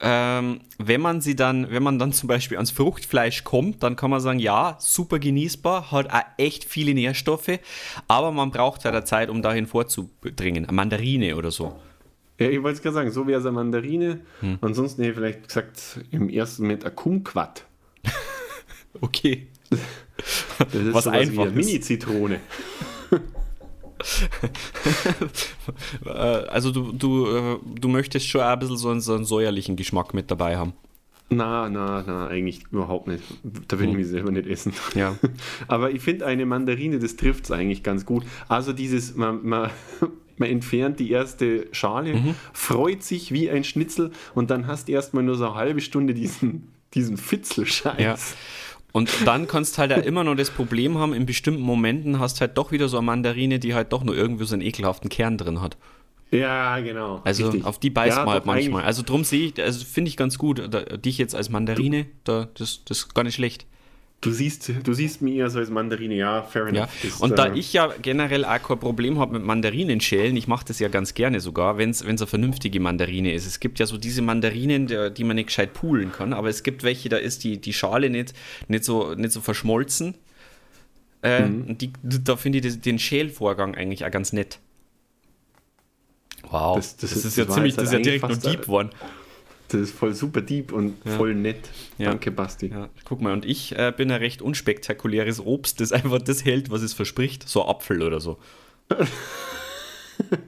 [0.07, 4.11] ähm, wenn man sie dann, wenn man dann zum Beispiel ans Fruchtfleisch kommt, dann kann
[4.11, 7.59] man sagen, ja, super genießbar, hat auch echt viele Nährstoffe,
[8.07, 10.67] aber man braucht halt Zeit, um dahin vorzudringen.
[10.67, 11.81] Eine Mandarine oder so.
[12.39, 14.21] Ja, ich wollte es gerade sagen, so wäre es eine Mandarine.
[14.41, 14.59] Hm.
[14.61, 17.65] Ansonsten hätte ich vielleicht gesagt, im ersten Moment ein Kumquat.
[19.01, 19.49] Okay.
[19.71, 21.51] Das ist Was einfach.
[21.51, 22.39] Mini-Zitrone.
[26.05, 29.77] Äh, also du, du, äh, du möchtest schon ein bisschen so einen, so einen säuerlichen
[29.77, 30.75] Geschmack mit dabei haben.
[31.31, 33.23] Na, na, na, eigentlich überhaupt nicht.
[33.69, 34.75] Da will ich mich selber nicht essen.
[34.95, 35.17] Ja.
[35.69, 38.25] Aber ich finde eine Mandarine, das trifft es eigentlich ganz gut.
[38.49, 39.71] Also dieses, man, man,
[40.37, 42.35] man entfernt die erste Schale, Mhm.
[42.53, 46.69] freut sich wie ein Schnitzel und dann hast erstmal nur so eine halbe Stunde diesen,
[46.93, 48.01] diesen Fitzelscheiß.
[48.01, 48.17] Ja.
[48.97, 52.57] Und dann kannst halt auch immer noch das Problem haben, in bestimmten Momenten hast halt
[52.57, 55.61] doch wieder so eine Mandarine, die halt doch nur irgendwie so einen ekelhaften Kern drin
[55.61, 55.77] hat.
[56.31, 57.21] Ja, genau.
[57.25, 57.65] Also richtig.
[57.65, 58.85] auf die beißt Ja, man halt manchmal.
[58.85, 62.47] Also drum sehe ich, also finde ich ganz gut, da, dich jetzt als Mandarine, da,
[62.55, 63.67] das, das ist gar nicht schlecht.
[64.25, 66.69] Du siehst, du siehst eher so als Mandarine, ja, fair Ja.
[66.85, 66.91] enough.
[67.03, 70.65] Das, Und da äh, ich ja generell auch kein Problem habe mit Mandarinenschälen, ich mache
[70.67, 73.47] das ja ganz gerne sogar, wenn es eine vernünftige Mandarine ist.
[73.47, 76.63] Es gibt ja so diese Mandarinen, der- die man nicht gescheit poolen kann, aber es
[76.63, 78.33] gibt welche, da ist die, die Schale nicht,
[78.69, 80.15] nicht, so, nicht so verschmolzen.
[81.23, 81.65] Äh, Mhm.
[81.69, 84.59] und die, da finde ich den Schälvorgang eigentlich auch ganz nett.
[86.51, 88.91] Wow, Das- das, das ist, ist- ja ziemlich, das ist ja direkt nur deep one.
[89.69, 91.13] Das ist voll super deep und Ja.
[91.17, 91.71] voll nett.
[91.99, 92.11] Ja.
[92.11, 92.67] Danke, Basti.
[92.69, 96.71] Ja, guck mal, und ich äh, bin ein recht unspektakuläres Obst, das einfach das hält,
[96.71, 97.49] was es verspricht.
[97.49, 98.39] So Apfel oder so.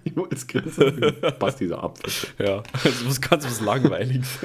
[0.05, 1.13] Ich wollte es gerade sagen.
[1.41, 2.13] Basti ist ein Apfel.
[2.39, 4.39] Ja, das ist was ganz was Langweiliges.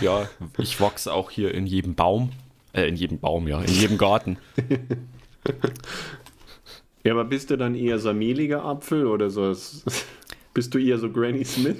[0.00, 2.30] ja, ich wachse auch hier in jedem Baum.
[2.72, 4.38] Äh, in jedem Baum, ja, in jedem Garten.
[7.04, 9.54] Ja, aber bist du dann eher so ein mehliger Apfel oder so?
[10.52, 11.76] Bist du eher so Granny Smith?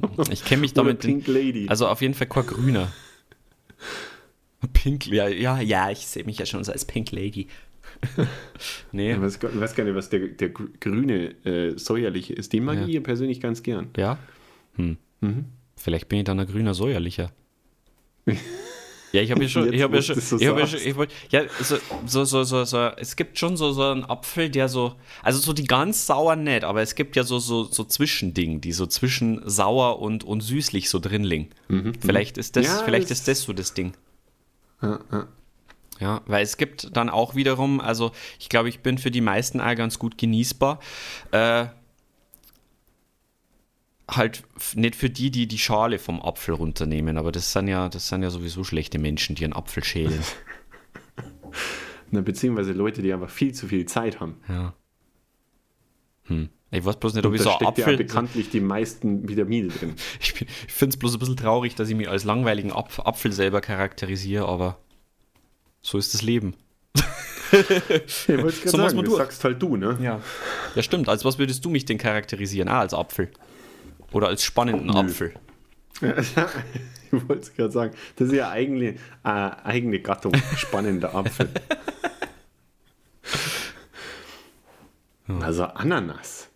[0.30, 1.00] Ich kenne mich damit.
[1.00, 1.66] Pink Lady?
[1.68, 2.92] Also auf jeden Fall grüner.
[4.72, 7.46] Pink, ja, ja, ja, ich sehe mich ja schon so als Pink Lady.
[8.92, 12.32] nee, Ich weiß, gar- ich weiß gar nicht, was der, der gr- grüne äh, säuerliche
[12.34, 12.52] ist.
[12.52, 12.82] Den mag Ja.
[12.82, 13.88] ich hier persönlich ganz gern.
[13.96, 14.18] ja.
[14.76, 14.96] Hm.
[15.20, 15.44] Mhm.
[15.76, 17.30] Vielleicht bin ich dann ein grüner säuerlicher.
[19.12, 21.10] Ja, ich habe ja schon, ich habe ja schon, ich habe ja schon, ich wollt,
[21.30, 21.76] ja, so,
[22.06, 25.52] so, so, so, so, es gibt schon so, so einen Apfel, der so, also so
[25.52, 29.40] die ganz sauer nicht, aber es gibt ja so, so, so Zwischending, die so zwischen
[29.48, 31.48] sauer und, und süßlich so drin liegen.
[32.00, 33.94] Vielleicht ist das, Ja, vielleicht das- ist das so das Ding.
[34.82, 35.28] Ja, ja.
[35.98, 39.62] Ja, weil es gibt dann auch wiederum, also ich glaube, ich bin für die meisten
[39.62, 40.78] auch ganz gut genießbar.
[41.30, 41.66] Äh,
[44.10, 44.44] halt
[44.74, 48.22] nicht für die, die die Schale vom Apfel runternehmen, aber das sind ja, das sind
[48.22, 50.20] ja sowieso schlechte Menschen, die einen Apfel schälen.
[52.10, 54.36] Na, beziehungsweise Leute, die einfach viel zu viel Zeit haben.
[54.48, 54.74] ja.
[56.28, 56.48] Hm.
[56.72, 57.96] Ich weiß bloß nicht, ob Und ich so ein steckt ja Apfel.
[57.96, 59.94] bekanntlich die meisten Vitamine drin.
[60.20, 63.30] Ich, ich finde es bloß ein bisschen traurig, dass ich mich als langweiligen Apf Apfel
[63.30, 64.76] selber charakterisiere, aber
[65.82, 66.54] so ist das Leben.
[67.52, 69.16] Ich wollte gerade So sagen, das durch.
[69.18, 69.96] sagst halt du, ne?
[70.02, 70.20] Ja.
[70.74, 71.08] Ja, stimmt.
[71.08, 72.68] Als was würdest du mich denn charakterisieren?
[72.68, 73.30] Ah, als Apfel.
[74.16, 74.98] Oder als spannenden Nö.
[74.98, 75.34] Apfel.
[76.00, 77.94] ich wollte es gerade sagen.
[78.16, 80.34] Das ist ja eigentlich äh, eigene Gattung.
[80.56, 81.50] Spannender Apfel.
[85.42, 86.48] Also Ananas.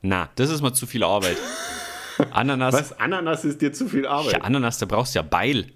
[0.00, 1.36] Na, das ist mal zu viel Arbeit.
[2.30, 2.72] Ananas.
[2.72, 2.98] Was?
[2.98, 4.32] Ananas ist dir zu viel Arbeit.
[4.32, 5.66] Ja, Ananas, da brauchst du ja Beil.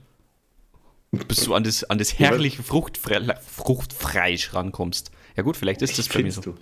[1.10, 5.10] Bis du an das, an das herrliche Fruchtfre Fruchtfleisch rankommst.
[5.36, 6.40] Ja gut, vielleicht ist das bei mir so.
[6.40, 6.54] du?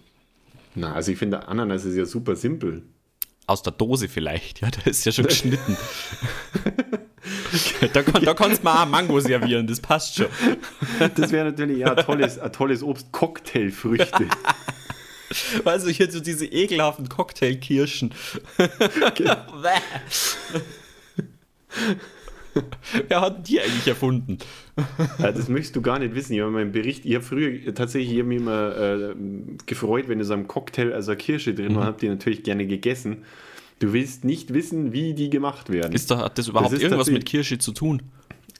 [0.75, 2.83] Na, also ich finde, Ananas ist ja super simpel.
[3.47, 4.61] Aus der Dose vielleicht.
[4.61, 5.77] Ja, da ist ja schon geschnitten.
[7.93, 10.27] da, da kannst du mal auch Mango servieren, das passt schon.
[11.15, 13.13] Das wäre natürlich ja ein tolles, ein tolles Obst.
[13.13, 14.29] Cocktailfrüchte.
[15.65, 18.13] Also hier so diese ekelhaften Cocktailkirschen.
[23.09, 24.39] Wer hat die eigentlich erfunden?
[25.19, 26.33] Ja, das möchtest du gar nicht wissen.
[26.35, 29.15] Ich habe meinen Bericht, ich habe früher tatsächlich ich hab mich immer äh,
[29.67, 31.77] gefreut, wenn in so einem Cocktail also eine Kirsche drin Mhm.
[31.77, 33.19] war, habe die natürlich gerne gegessen.
[33.79, 35.93] Du willst nicht wissen, wie die gemacht werden.
[35.93, 38.03] Ist da, hat das überhaupt ist irgendwas mit Kirsche zu tun?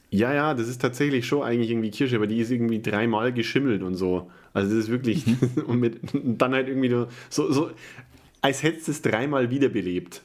[0.09, 3.81] ja, ja, das ist tatsächlich schon eigentlich irgendwie Kirsche, aber die ist irgendwie dreimal geschimmelt
[3.83, 4.31] und so.
[4.53, 5.37] Also das ist wirklich Mhm.
[5.67, 7.71] und, mit, und dann halt irgendwie nur so, so
[8.41, 10.21] als hättest du es dreimal wiederbelebt.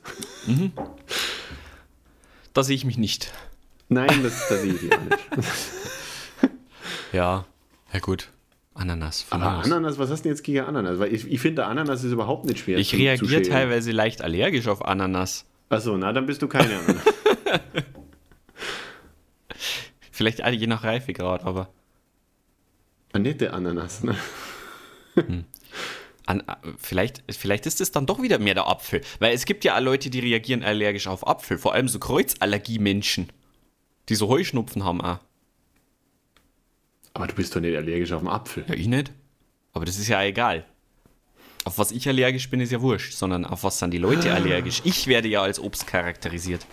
[2.53, 3.33] Da sehe ich mich nicht.
[3.93, 5.19] Nein, das, das sehe ich auch nicht.
[7.13, 7.45] Ja,
[7.93, 8.31] ja gut.
[8.75, 9.27] Ananas.
[9.29, 9.63] Aber.
[9.63, 10.99] Ananas, was hast du denn jetzt gegen Ananas?
[10.99, 14.83] Weil ich, ich finde, Ananas ist überhaupt nicht schwer Ich reagiere teilweise leicht allergisch auf
[14.83, 15.45] Ananas.
[15.69, 17.03] Achso, na, dann bist du keine Ananas.
[20.11, 21.69] Vielleicht alle je nach Reifegrad, aber
[23.13, 24.17] Eine nette Ananas, ne?
[26.27, 29.01] an, äh, vielleicht, vielleicht ist es dann doch wieder mehr der Apfel.
[29.19, 31.59] Weil es gibt ja Leute, die reagieren allergisch auf Apfel.
[31.59, 33.31] Vor allem so Kreuzallergie-Menschen,
[34.09, 35.19] die so Heuschnupfen haben auch.
[37.15, 38.65] Aber du bist doch nicht allergisch auf den Apfel.
[38.69, 39.13] Ja, ich nicht.
[39.73, 40.65] Aber das ist ja egal.
[41.65, 44.83] Auf was ich allergisch bin, ist ja wurscht, sondern auf was sind die Leute allergisch.
[44.85, 46.67] Ich werde ja als Obst charakterisiert.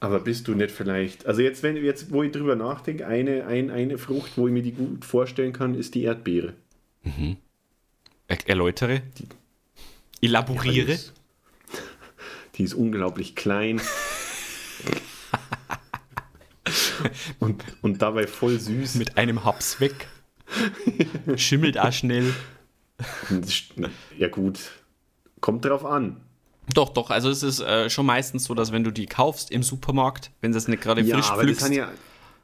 [0.00, 1.24] Aber bist du nicht vielleicht.
[1.26, 4.62] Also jetzt, wenn jetzt, wo ich drüber nachdenke, eine, ein, eine Frucht, wo ich mir
[4.62, 6.52] die gut vorstellen kann, ist die Erdbeere.
[8.28, 9.02] Er erläutere.
[10.20, 10.86] Elaboriere.
[10.86, 11.12] Die ist,
[12.56, 13.80] die ist unglaublich klein.
[17.40, 18.96] und, und dabei voll süß.
[18.96, 20.08] Mit einem Haps weg.
[21.36, 22.32] Schimmelt auch schnell.
[24.16, 24.58] Ja, gut.
[25.40, 26.20] Kommt drauf an.
[26.72, 29.62] Doch, doch, also es ist äh, schon meistens so, dass wenn du die kaufst im
[29.62, 31.88] Supermarkt, wenn du es nicht gerade Ja, frisch pflückst, sind ja.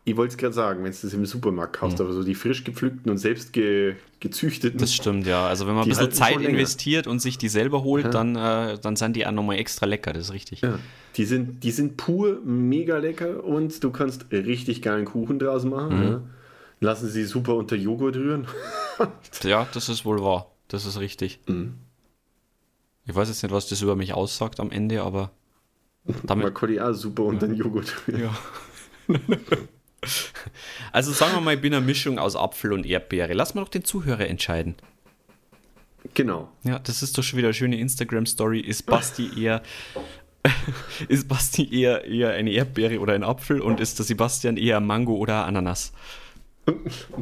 [0.05, 2.05] Ich wollte es gerade sagen, wenn du das im Supermarkt kaufst, Mhm.
[2.07, 4.79] aber so die frisch gepflückten und selbst ge, gezüchteten.
[4.81, 5.47] das stimmt, ja.
[5.47, 8.97] Also wenn man ein bisschen Zeit investiert und sich die selber holt, dann, äh, dann
[8.97, 10.63] sind die auch nochmal extra lecker, das ist richtig.
[10.63, 10.79] Ja,
[11.17, 15.97] die sind, die sind pur mega lecker und du kannst richtig geilen Kuchen draus machen.
[15.97, 16.11] Mhm.
[16.11, 16.23] Ja.
[16.81, 18.47] Lassen sie super unter Joghurt rühren.
[19.43, 20.51] Ja, das ist wohl wahr.
[20.69, 21.41] Das ist richtig.
[21.47, 21.75] Mhm.
[23.07, 25.31] Ich weiß jetzt nicht, was das über mich aussagt am Ende, aber
[26.25, 28.23] damit Man die auch super unter den Joghurt rühren.
[29.09, 29.17] Ja.
[30.93, 33.33] Also sagen wir mal, ich bin eine Mischung aus Apfel und Erdbeere.
[33.35, 34.75] Lass mal doch den Zuhörer entscheiden.
[36.15, 36.49] Genau.
[36.65, 38.61] Ja, das ist doch schon wieder eine schöne Instagram-Story.
[38.61, 39.63] Ist Basti eher
[41.09, 45.15] ist Basti eher, eher eine Erdbeere oder ein Apfel und ist der Sebastian eher Mango
[45.17, 45.93] oder Ananas?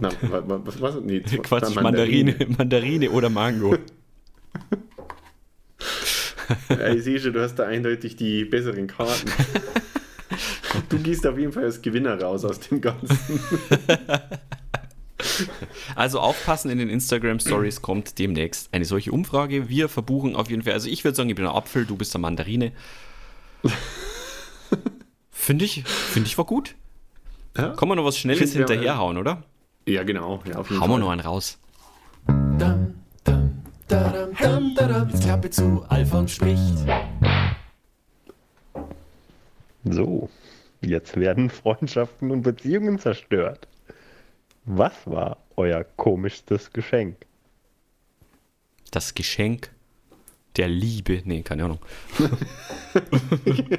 [0.00, 3.76] Na, wa- wa- was war Nee, Quatsch, war Mandarine, Mandarine oder Mango.
[6.68, 9.30] Ja, ich sehe schon, du hast da eindeutig die besseren Karten.
[10.88, 13.18] Du gehst auf jeden Fall als Gewinner raus aus dem Ganzen.
[15.94, 19.68] Also aufpassen, in den Instagram Stories kommt demnächst eine solche Umfrage.
[19.68, 22.14] Wir verbuchen auf jeden Fall, also ich würde sagen, ich bin ein Apfel, du bist
[22.14, 22.72] eine Mandarine.
[25.30, 26.74] Finde ich, finde ich war gut.
[27.56, 27.70] Ja?
[27.70, 29.42] Kann man noch was Schnelles wir- hinterherhauen, oder?
[29.86, 30.42] Ja, genau.
[30.46, 31.58] Ja, auf jeden Hauen wir noch einen raus.
[32.26, 32.94] Dam,
[33.24, 35.08] dam, dadam, dam, dadam.
[35.10, 36.60] Jetzt Klappe zu, Alfons spricht.
[39.84, 40.28] So,
[40.80, 43.68] jetzt werden Freundschaften und Beziehungen zerstört.
[44.64, 47.16] Was war euer komischstes Geschenk?
[48.90, 49.70] Das Geschenk
[50.56, 51.22] der Liebe.
[51.24, 51.78] Nee, keine Ahnung.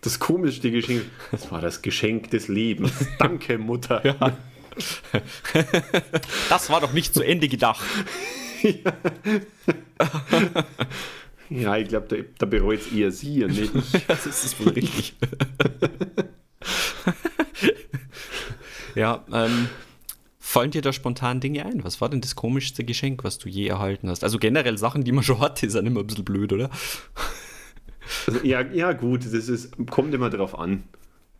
[0.00, 3.06] Das komischste Geschenk, das war das Geschenk des Lebens.
[3.18, 4.00] Danke, Mutter.
[6.48, 7.84] Das war doch nicht zu Ende gedacht.
[8.62, 8.92] Ja,
[11.50, 14.06] ich glaube, da, da bereut es eher sie und nicht ich.
[14.06, 15.14] Das ist wohl richtig.
[18.94, 19.68] ja, ähm,
[20.38, 21.82] fallen dir da spontan Dinge ein?
[21.84, 24.22] Was war denn das komischste Geschenk, was du je erhalten hast?
[24.22, 26.70] Also generell Sachen, die man schon hatte, sind immer ein bisschen blöd, oder?
[28.26, 30.84] Also, ja, ja, gut, das ist, kommt immer drauf an,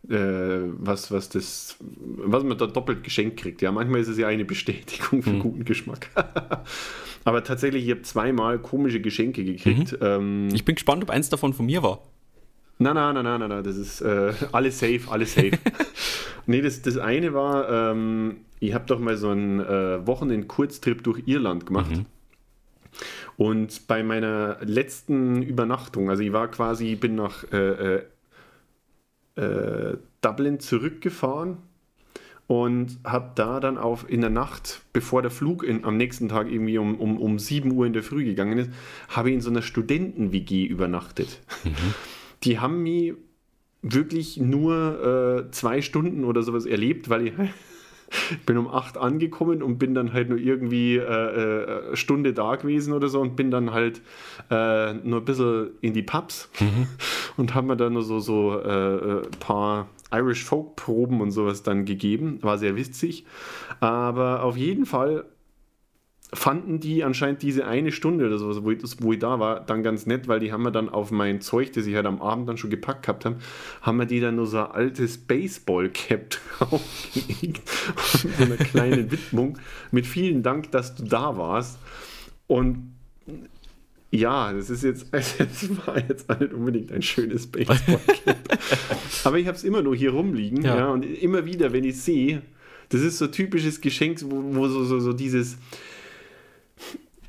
[0.09, 3.61] äh, was, was, das, was man da doppelt geschenkt kriegt.
[3.61, 6.09] Ja, manchmal ist es ja eine Bestätigung für guten Geschmack.
[7.23, 9.97] Aber tatsächlich, ich habe zweimal komische Geschenke gekriegt.
[10.01, 12.01] Ähm, Ich bin gespannt, ob eins davon von mir war.
[12.79, 15.51] Nein, nein, nein, nein, nein, das ist äh, alles safe, alles safe.
[16.47, 21.21] nee, das, das eine war, ähm, ich habe doch mal so einen äh, Wochenend-Kurztrip durch
[21.27, 21.91] Irland gemacht.
[23.37, 27.97] Und bei meiner letzten Übernachtung, also ich war quasi, bin nach äh,
[29.37, 31.57] äh, äh, Dublin zurückgefahren
[32.47, 36.51] und habe da dann auf in der Nacht, bevor der Flug in, am nächsten Tag
[36.51, 38.69] irgendwie um, um, um 7 Uhr in der Früh gegangen ist,
[39.07, 41.39] habe ich in so einer Studenten-WG übernachtet.
[42.43, 43.13] Die haben mich
[43.81, 47.33] wirklich nur äh, zwei Stunden oder sowas erlebt, weil ich
[48.45, 52.55] bin um 8 angekommen und bin dann halt nur irgendwie äh, äh, eine Stunde da
[52.55, 54.01] gewesen oder so und bin dann halt
[54.49, 56.49] äh, nur ein bisschen in die Pubs
[57.37, 61.63] und haben mir dann nur so, so äh, ein paar Irish Folk Proben und sowas
[61.63, 62.39] dann gegeben.
[62.41, 63.25] War sehr witzig.
[63.79, 65.25] Aber auf jeden Fall
[66.33, 69.83] fanden die anscheinend diese eine Stunde oder sowas, wo ich, wo ich da war, dann
[69.83, 72.47] ganz nett, weil die haben mir dann auf mein Zeug, das ich halt am Abend
[72.47, 73.37] dann schon gepackt gehabt haben,
[73.81, 77.69] haben mir die dann nur so ein altes Baseball-Cap draufgelegt
[78.03, 79.57] so eine kleine Widmung
[79.91, 81.79] mit vielen Dank, dass du da warst.
[82.47, 82.95] Und
[84.11, 88.37] ja, das ist jetzt, also das war jetzt nicht unbedingt ein schönes Baseball-Cap.
[89.23, 90.77] Aber ich habe es immer nur hier rumliegen, Ja.
[90.77, 90.89] ja.
[90.91, 92.41] und immer wieder, wenn ich sehe,
[92.89, 95.57] das ist so ein typisches Geschenk, wo, wo so, so, so dieses,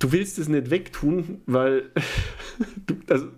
[0.01, 1.91] du willst es nicht wegtun, weil
[2.87, 3.29] du, also,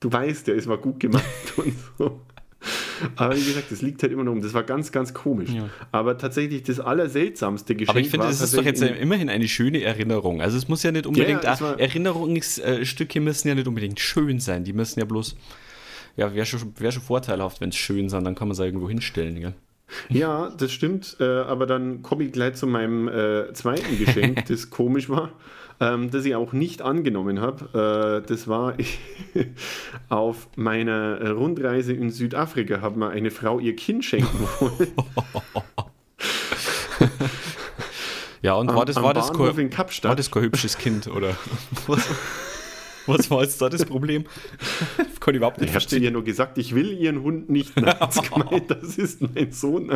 [0.00, 1.24] du weißt ja, es war gut gemacht
[1.56, 2.20] und so.
[3.16, 4.42] Aber wie gesagt, das liegt halt immer noch um.
[4.42, 5.50] Das war ganz, ganz komisch.
[5.50, 5.68] Ja.
[5.92, 9.82] Aber tatsächlich das allerseltsamste Geschenk Aber ich finde, das ist doch jetzt immerhin eine schöne
[9.82, 10.40] Erinnerung.
[10.40, 14.64] Also es muss ja nicht unbedingt, Ja, ja, Erinnerungsstücke müssen ja nicht unbedingt schön sein.
[14.64, 15.36] Die müssen ja bloß,
[16.16, 18.88] ja, wäre schon, wär schon vorteilhaft, wenn es schön sind, dann kann man es irgendwo
[18.88, 19.40] hinstellen.
[19.40, 19.54] Gell?
[20.08, 21.16] Ja, das stimmt.
[21.20, 25.32] Äh, aber dann komme ich gleich zu meinem äh, zweiten Geschenk, das komisch war,
[25.80, 28.22] ähm, das ich auch nicht angenommen habe.
[28.24, 28.74] Äh, das war
[30.08, 34.92] auf meiner Rundreise in Südafrika, hat mir eine Frau ihr Kind schenken wollen.
[38.42, 39.38] Ja, und Am- war das, war, das kein,
[40.02, 41.34] war das kein hübsches Kind, oder?
[41.86, 42.06] Was,
[43.06, 44.24] was war jetzt da das Problem?
[45.20, 46.02] Kann ich überhaupt nicht Ich habe zu verstehen.
[46.04, 47.74] ihr nur gesagt, ich will ihren Hund nicht.
[47.74, 49.90] Gemeint, das ist mein Sohn.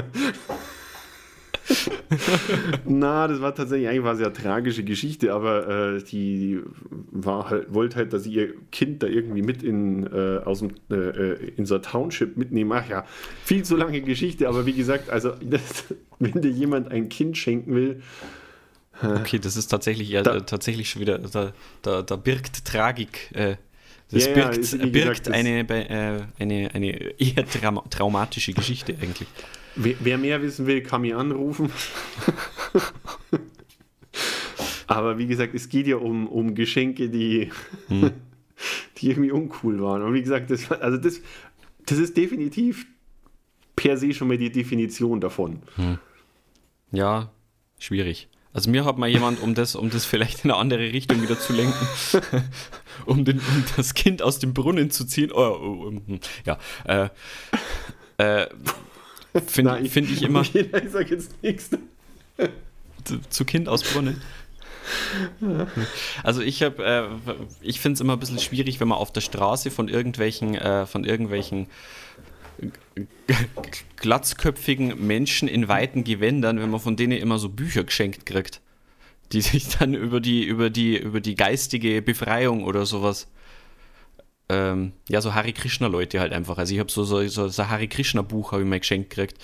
[2.87, 6.61] Na, das war tatsächlich eigentlich war eine sehr tragische Geschichte, aber äh, die
[7.11, 10.70] war halt, wollte halt, dass ich ihr Kind da irgendwie mit in, äh, aus dem,
[10.91, 12.72] äh, äh, in so ein Township mitnehmen.
[12.72, 13.05] Ach ja,
[13.45, 15.85] viel zu lange Geschichte, aber wie gesagt, also das,
[16.18, 18.03] wenn dir jemand ein Kind schenken will,
[19.01, 21.53] Okay, das ist tatsächlich ja, Da- äh, tatsächlich schon wieder, da,
[21.83, 23.31] da, da birgt Tragik.
[23.33, 23.55] Äh,
[24.11, 28.53] das Ja, ja, birgt, ist, wie birgt gesagt, eine, äh, eine, eine eher trauma traumatische
[28.55, 29.29] Geschichte eigentlich.
[29.81, 31.70] Wer, mehr wissen will, kann mich anrufen.
[34.89, 37.51] Aber wie gesagt, es geht ja um, um Geschenke, die,
[38.97, 40.03] die irgendwie uncool waren.
[40.03, 41.20] Und wie gesagt, das, also das,
[41.87, 42.87] das ist definitiv
[43.76, 45.62] per se schon mal die Definition davon.
[46.91, 47.31] Ja,
[47.79, 48.29] schwierig.
[48.53, 51.39] Also mir hat mal jemand, um das, um das vielleicht in eine andere Richtung wieder
[51.39, 51.87] zu lenken,
[53.07, 55.31] um, den, um das Kind aus dem Brunnen zu ziehen.
[55.33, 56.59] Oh, oh, oh, hm, ja.
[56.85, 57.09] Äh,
[58.16, 58.49] äh,
[59.47, 61.70] Finde find ich immer Okay, ich sag jetzt nichts.
[63.05, 64.20] zu, zu Kind aus Brunnen.
[66.22, 69.20] Also ich habe, äh, ich finde es immer ein bisschen schwierig, wenn man auf der
[69.20, 71.66] Straße von irgendwelchen, äh, von irgendwelchen
[73.97, 78.61] glatzköpfigen Menschen in weiten Gewändern, wenn man von denen immer so Bücher geschenkt kriegt,
[79.32, 83.28] die sich dann über die, über die, über die geistige Befreiung oder sowas,
[84.49, 86.59] ähm, ja, so Hare Krishna Leute halt einfach.
[86.59, 89.11] Also ich habe so, so, so, so ein Hare Krishna Buch habe ich mal geschenkt
[89.11, 89.37] gekriegt.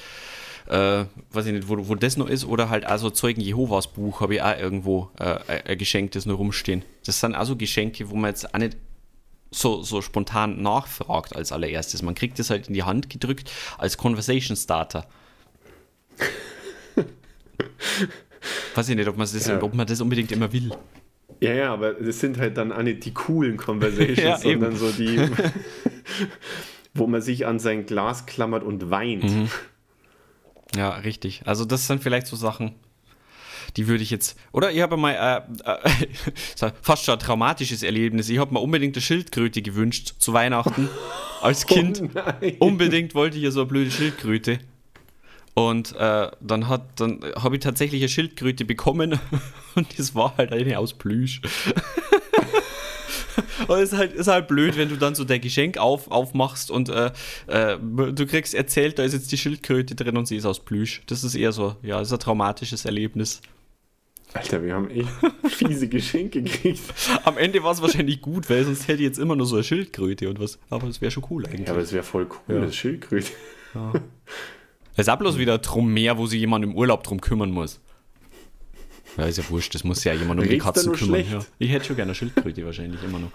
[0.66, 4.20] Äh, weiß ich nicht, wo, wo das noch ist, oder halt also Zeugen Jehovas Buch
[4.22, 6.82] habe ich auch irgendwo äh, ein- Geschenk, das nur rumstehen.
[7.04, 8.78] Das sind also Geschenke, wo man jetzt auch nicht
[9.50, 12.00] so, so spontan nachfragt als allererstes.
[12.00, 15.06] Man kriegt das halt in die Hand gedrückt als Conversation Starter.
[18.74, 19.62] Weiß ich nicht, ob man das, Ja.
[19.62, 20.70] ob man das unbedingt immer will.
[21.40, 24.76] Ja, ja, aber das sind halt dann auch nicht die coolen Conversations, Ja, sondern eben.
[24.76, 25.20] so die,
[26.94, 29.24] wo man sich an sein Glas klammert und weint.
[29.24, 29.48] Mhm.
[30.76, 31.42] Ja, richtig.
[31.44, 32.74] Also das sind vielleicht so Sachen,
[33.76, 34.38] die würde ich jetzt.
[34.52, 38.28] Oder ich habe mal äh, äh, fast schon ein traumatisches Erlebnis.
[38.28, 40.88] Ich habe mir unbedingt eine Schildkröte gewünscht zu Weihnachten
[41.42, 42.02] als Kind.
[42.60, 44.58] Oh unbedingt wollte ich ja so eine blöde Schildkröte.
[45.54, 49.18] Und äh, dann hat dann habe ich tatsächlich eine Schildkröte bekommen
[49.76, 51.40] und das war halt eine aus Plüsch.
[53.68, 56.70] Und es ist halt, ist halt blöd, wenn du dann so dein Geschenk auf, aufmachst
[56.70, 57.10] und äh,
[57.46, 61.02] äh, du kriegst erzählt, da ist jetzt die Schildkröte drin und sie ist aus Plüsch.
[61.06, 63.40] Das ist eher so, ja, das ist ein traumatisches Erlebnis.
[64.34, 65.08] Alter, wir haben echt
[65.48, 66.82] fiese Geschenke gekriegt.
[67.24, 69.64] Am Ende war es wahrscheinlich gut, weil sonst hätte ich jetzt immer nur so eine
[69.64, 70.58] Schildkröte und was.
[70.70, 71.66] Aber es wäre schon cool eigentlich.
[71.68, 72.60] Ja, aber es wäre voll cool, Ja.
[72.62, 73.30] das Schildkröte.
[74.94, 77.80] Es ist auch bloß wieder drum mehr, wo sich jemand im Urlaub drum kümmern muss.
[79.16, 81.24] Ja, ist ja wurscht, das muss ja jemand um die Redst du Katzen kümmern.
[81.30, 81.38] Ja.
[81.58, 83.30] Ich hätte schon gerne eine Schildkröte wahrscheinlich immer noch.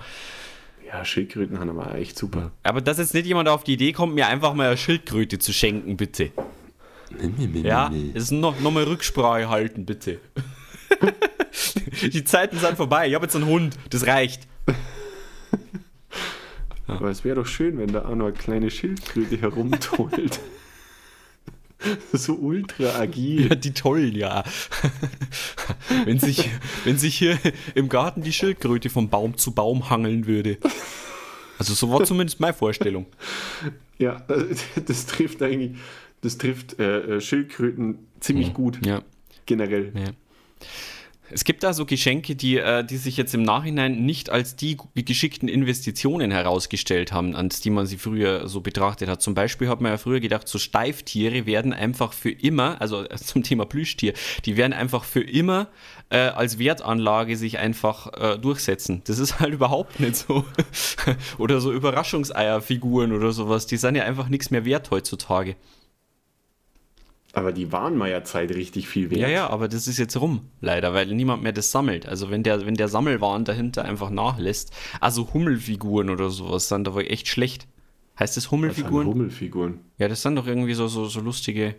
[0.86, 2.51] Ja, Schildkröten haben aber echt super.
[2.64, 5.53] Aber dass jetzt nicht jemand auf die Idee kommt, mir einfach mal eine Schildkröte zu
[5.53, 6.32] schenken, bitte.
[7.64, 10.20] Ja, es ist noch, noch mal Rücksprache halten, bitte.
[12.01, 13.07] die Zeiten sind vorbei.
[13.07, 14.47] Ich habe jetzt einen Hund, das reicht.
[16.88, 20.39] Aber es wäre doch schön, wenn da auch noch eine kleine Schildkröte herumtollt.
[22.14, 23.50] so ultra agil.
[23.50, 24.44] Ja, die tollen, ja.
[26.06, 26.50] wenn, sich,
[26.84, 27.38] wenn sich hier
[27.76, 30.58] im Garten die Schildkröte von Baum zu Baum hangeln würde.
[31.58, 33.06] Also so war zumindest meine Vorstellung.
[34.02, 34.24] Ja,
[34.86, 35.72] das trifft eigentlich,
[36.22, 39.02] das trifft äh, äh, Schildkröten ziemlich gut, Ja.
[39.46, 39.92] generell.
[39.94, 40.12] Ja.
[41.32, 44.78] Es gibt da so Geschenke, die, äh, die sich jetzt im Nachhinein nicht als die
[44.96, 49.22] geschickten Investitionen herausgestellt haben, an die man sie früher so betrachtet hat.
[49.22, 53.16] Zum Beispiel hat man ja früher gedacht, so Steiftiere werden einfach für immer, also äh,
[53.18, 54.14] zum Thema Plüschtier,
[54.46, 55.68] die werden einfach für immer
[56.10, 59.02] äh, als Wertanlage sich einfach äh, durchsetzen.
[59.06, 60.46] Das ist halt überhaupt nicht so.
[61.38, 65.56] oder so Überraschungseierfiguren oder sowas, die sind ja einfach nichts mehr wert heutzutage.
[67.34, 69.22] Aber die waren mal ja Zeit richtig viel wert.
[69.22, 72.08] Ja, ja, aber das ist jetzt rum, leider, weil niemand mehr das sammelt.
[72.08, 77.10] Also wenn der, wenn der Sammelwahn dahinter einfach nachlässt, also Hummelfiguren oder sowas, sind aber
[77.10, 77.68] echt schlecht.
[78.20, 79.08] Heißt das Das sind Hummelfiguren?
[79.08, 79.80] Hummelfiguren.
[79.98, 81.76] ja, das sind doch irgendwie so, so, so lustige,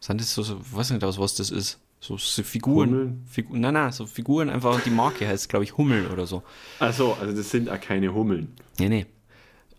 [0.00, 1.80] sind das so, so, weiß nicht aus was das ist.
[2.00, 2.90] So, so Figuren.
[2.90, 3.22] Hummeln?
[3.26, 6.42] Figu nein, nein, so Figuren einfach, die Marke heißt, glaube ich, Hummel oder so.
[6.78, 8.52] Achso, also das sind auch keine Hummeln.
[8.78, 9.06] Nee, nee.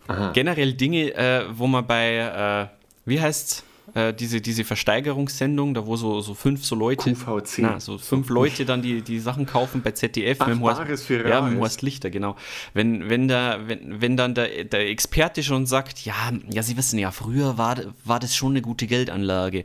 [0.07, 0.31] Aha.
[0.33, 2.67] Generell Dinge, äh, wo man bei, äh,
[3.05, 3.63] wie heißt's,
[3.95, 7.59] äh, diese, diese Versteigerungssendung, da wo so, so fünf so Leute, QVC.
[7.59, 11.09] na, so fünf Leute dann die, die Sachen kaufen bei ZDF Ach, mit dem Horst,
[11.09, 11.59] ja, mit dem.
[11.59, 12.35] Horst Lichter, genau.
[12.73, 16.13] Wenn, wenn, da, wenn, wenn dann der, der Experte schon sagt, ja,
[16.51, 19.63] ja, Sie wissen ja, früher war, war das schon eine gute Geldanlage.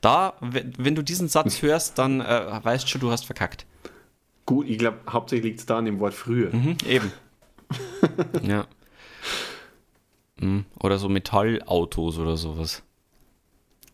[0.00, 3.66] Da, wenn, wenn du diesen Satz hörst, dann äh, weißt schon, du hast verkackt.
[4.46, 6.54] Gut, ich glaube, hauptsächlich liegt es da an dem Wort früher.
[6.54, 7.12] Mhm, eben.
[8.42, 8.66] ja.
[10.38, 10.66] Mhm.
[10.78, 12.84] Oder so Metallautos oder sowas.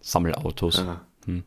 [0.08, 0.78] Sammelautos.
[0.78, 1.44] Ja, Hm.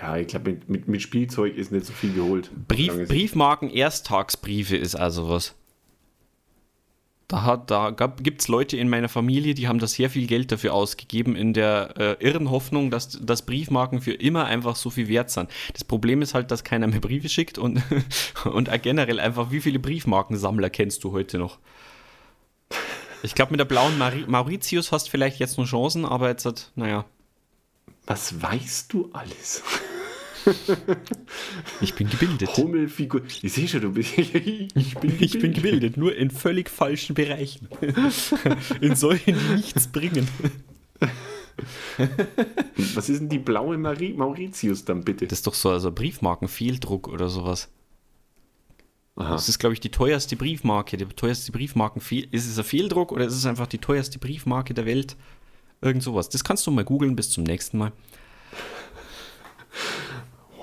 [0.00, 2.50] ja ich glaube, mit, mit, mit Spielzeug ist nicht so viel geholt.
[2.68, 3.08] Brief.
[3.08, 5.54] Briefmarken, Ersttagsbriefe ist also was.
[7.28, 10.52] Da, hat, da gibt es Leute in meiner Familie, die haben da sehr viel Geld
[10.52, 15.08] dafür ausgegeben, in der äh, irren Hoffnung, dass, dass Briefmarken für immer einfach so viel
[15.08, 15.48] wert sind.
[15.72, 17.82] Das Problem ist halt, dass keiner mehr Briefe schickt und,
[18.44, 21.58] und generell einfach, wie viele Briefmarkensammler kennst du heute noch?
[23.22, 26.72] Ich glaube, mit der blauen Mari Mauritius hast vielleicht jetzt noch Chancen, aber jetzt hat,
[26.74, 27.06] naja,
[28.06, 29.62] Was weißt du alles?
[31.80, 32.56] ich bin gebildet.
[32.56, 33.22] Hummelfigur.
[33.42, 34.18] Ich sehe schon, du bist.
[34.18, 37.68] ich bin Ich bin gebildet, nur in völlig falschen Bereichen.
[38.80, 40.28] In solchen, die nichts bringen.
[42.94, 45.26] Was ist denn die blaue Mari Mauritius dann bitte?
[45.26, 47.70] Das ist doch so also Briefmarkenfehldruck oder sowas.
[49.16, 49.30] Aha.
[49.30, 50.96] Das ist, glaube ich, die teuerste Briefmarke.
[50.96, 52.02] Die teuerste Briefmarken.
[52.30, 55.16] Ist es ein Fehldruck oder ist es einfach die teuerste Briefmarke der Welt?
[55.80, 56.28] Irgend sowas.
[56.28, 57.16] Das kannst du mal googeln.
[57.16, 57.92] Bis zum nächsten Mal.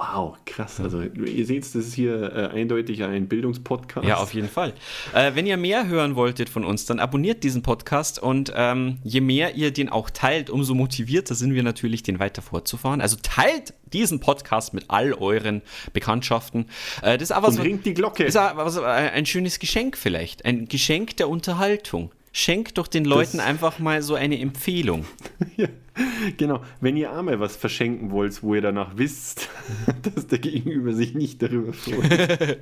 [0.01, 0.79] Wow, krass.
[0.79, 4.07] Also ihr seht, das ist hier äh, eindeutig ein Bildungspodcast.
[4.07, 4.73] Ja, auf jeden Fall.
[5.13, 9.21] Äh, wenn ihr mehr hören wolltet von uns, dann abonniert diesen Podcast und ähm, je
[9.21, 12.99] mehr ihr den auch teilt, umso motivierter sind wir natürlich, den weiter fortzufahren.
[12.99, 15.61] Also teilt diesen Podcast mit all euren
[15.93, 16.65] Bekanntschaften.
[17.03, 18.23] Äh, das ist aber Und so, ringt die Glocke.
[18.23, 20.45] ist aber so ein ein schönes Geschenk vielleicht.
[20.45, 22.11] Ein Geschenk der Unterhaltung.
[22.33, 25.05] Schenkt doch den Leuten Das- einfach mal so eine Empfehlung.
[25.57, 25.67] Ja,
[26.37, 26.63] genau.
[26.79, 29.49] Wenn ihr einmal was verschenken wollt, wo ihr danach wisst,
[30.15, 32.59] dass der Gegenüber sich nicht darüber freut.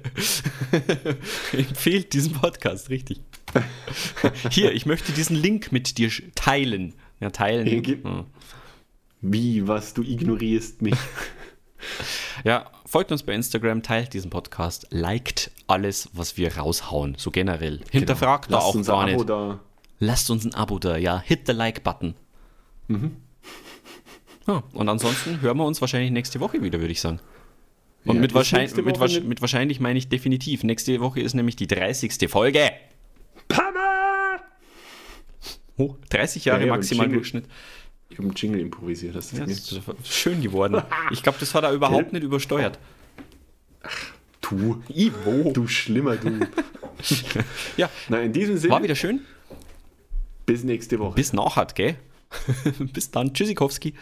[1.54, 3.22] Empfehlt diesen Podcast, richtig.
[4.50, 6.96] Hier, ich möchte diesen Link mit dir teilen.
[7.20, 8.26] Ja, teilen.
[9.22, 10.96] Wie, was, du ignorierst mich.
[12.44, 17.80] Ja, folgt uns bei Instagram, teilt diesen Podcast, liked alles, was wir raushauen, so generell.
[17.92, 19.30] Hinterfragt da Lasst auch uns gar ein Abo nicht.
[19.30, 19.60] da.
[20.00, 21.20] Lasst uns ein Abo da, ja.
[21.20, 22.16] Hit the Like-Button.
[22.88, 23.18] Mhm.
[24.48, 27.20] Ja, und ansonsten hören wir uns wahrscheinlich nächste Woche wieder, würde ich sagen.
[28.06, 30.64] Und Ja, mit, wahrscheinlich, mit, nicht- mit wahrscheinlich meine ich definitiv.
[30.64, 32.30] Nächste Woche ist nämlich die 30.
[32.30, 32.72] Folge.
[33.50, 34.40] Pama!
[35.78, 37.10] Oh, 30 Jahre Ja, maximal.
[37.10, 37.46] Durchschnitt.
[38.10, 39.16] Ich habe einen Jingle improvisiert.
[39.16, 40.82] Hast du Ja, das das ist schön geworden.
[41.12, 42.80] Ich glaube, das hat er überhaupt nicht übersteuert.
[44.42, 45.52] Du, Ivo.
[45.54, 46.40] du schlimmer du.
[47.78, 49.22] Ja, Na, in diesem Sinne, war wieder schön.
[50.46, 51.16] bis nächste Woche.
[51.16, 51.96] Bis nachher, gell?
[52.94, 53.34] Bis dann.
[53.34, 53.94] Tschüssikowski.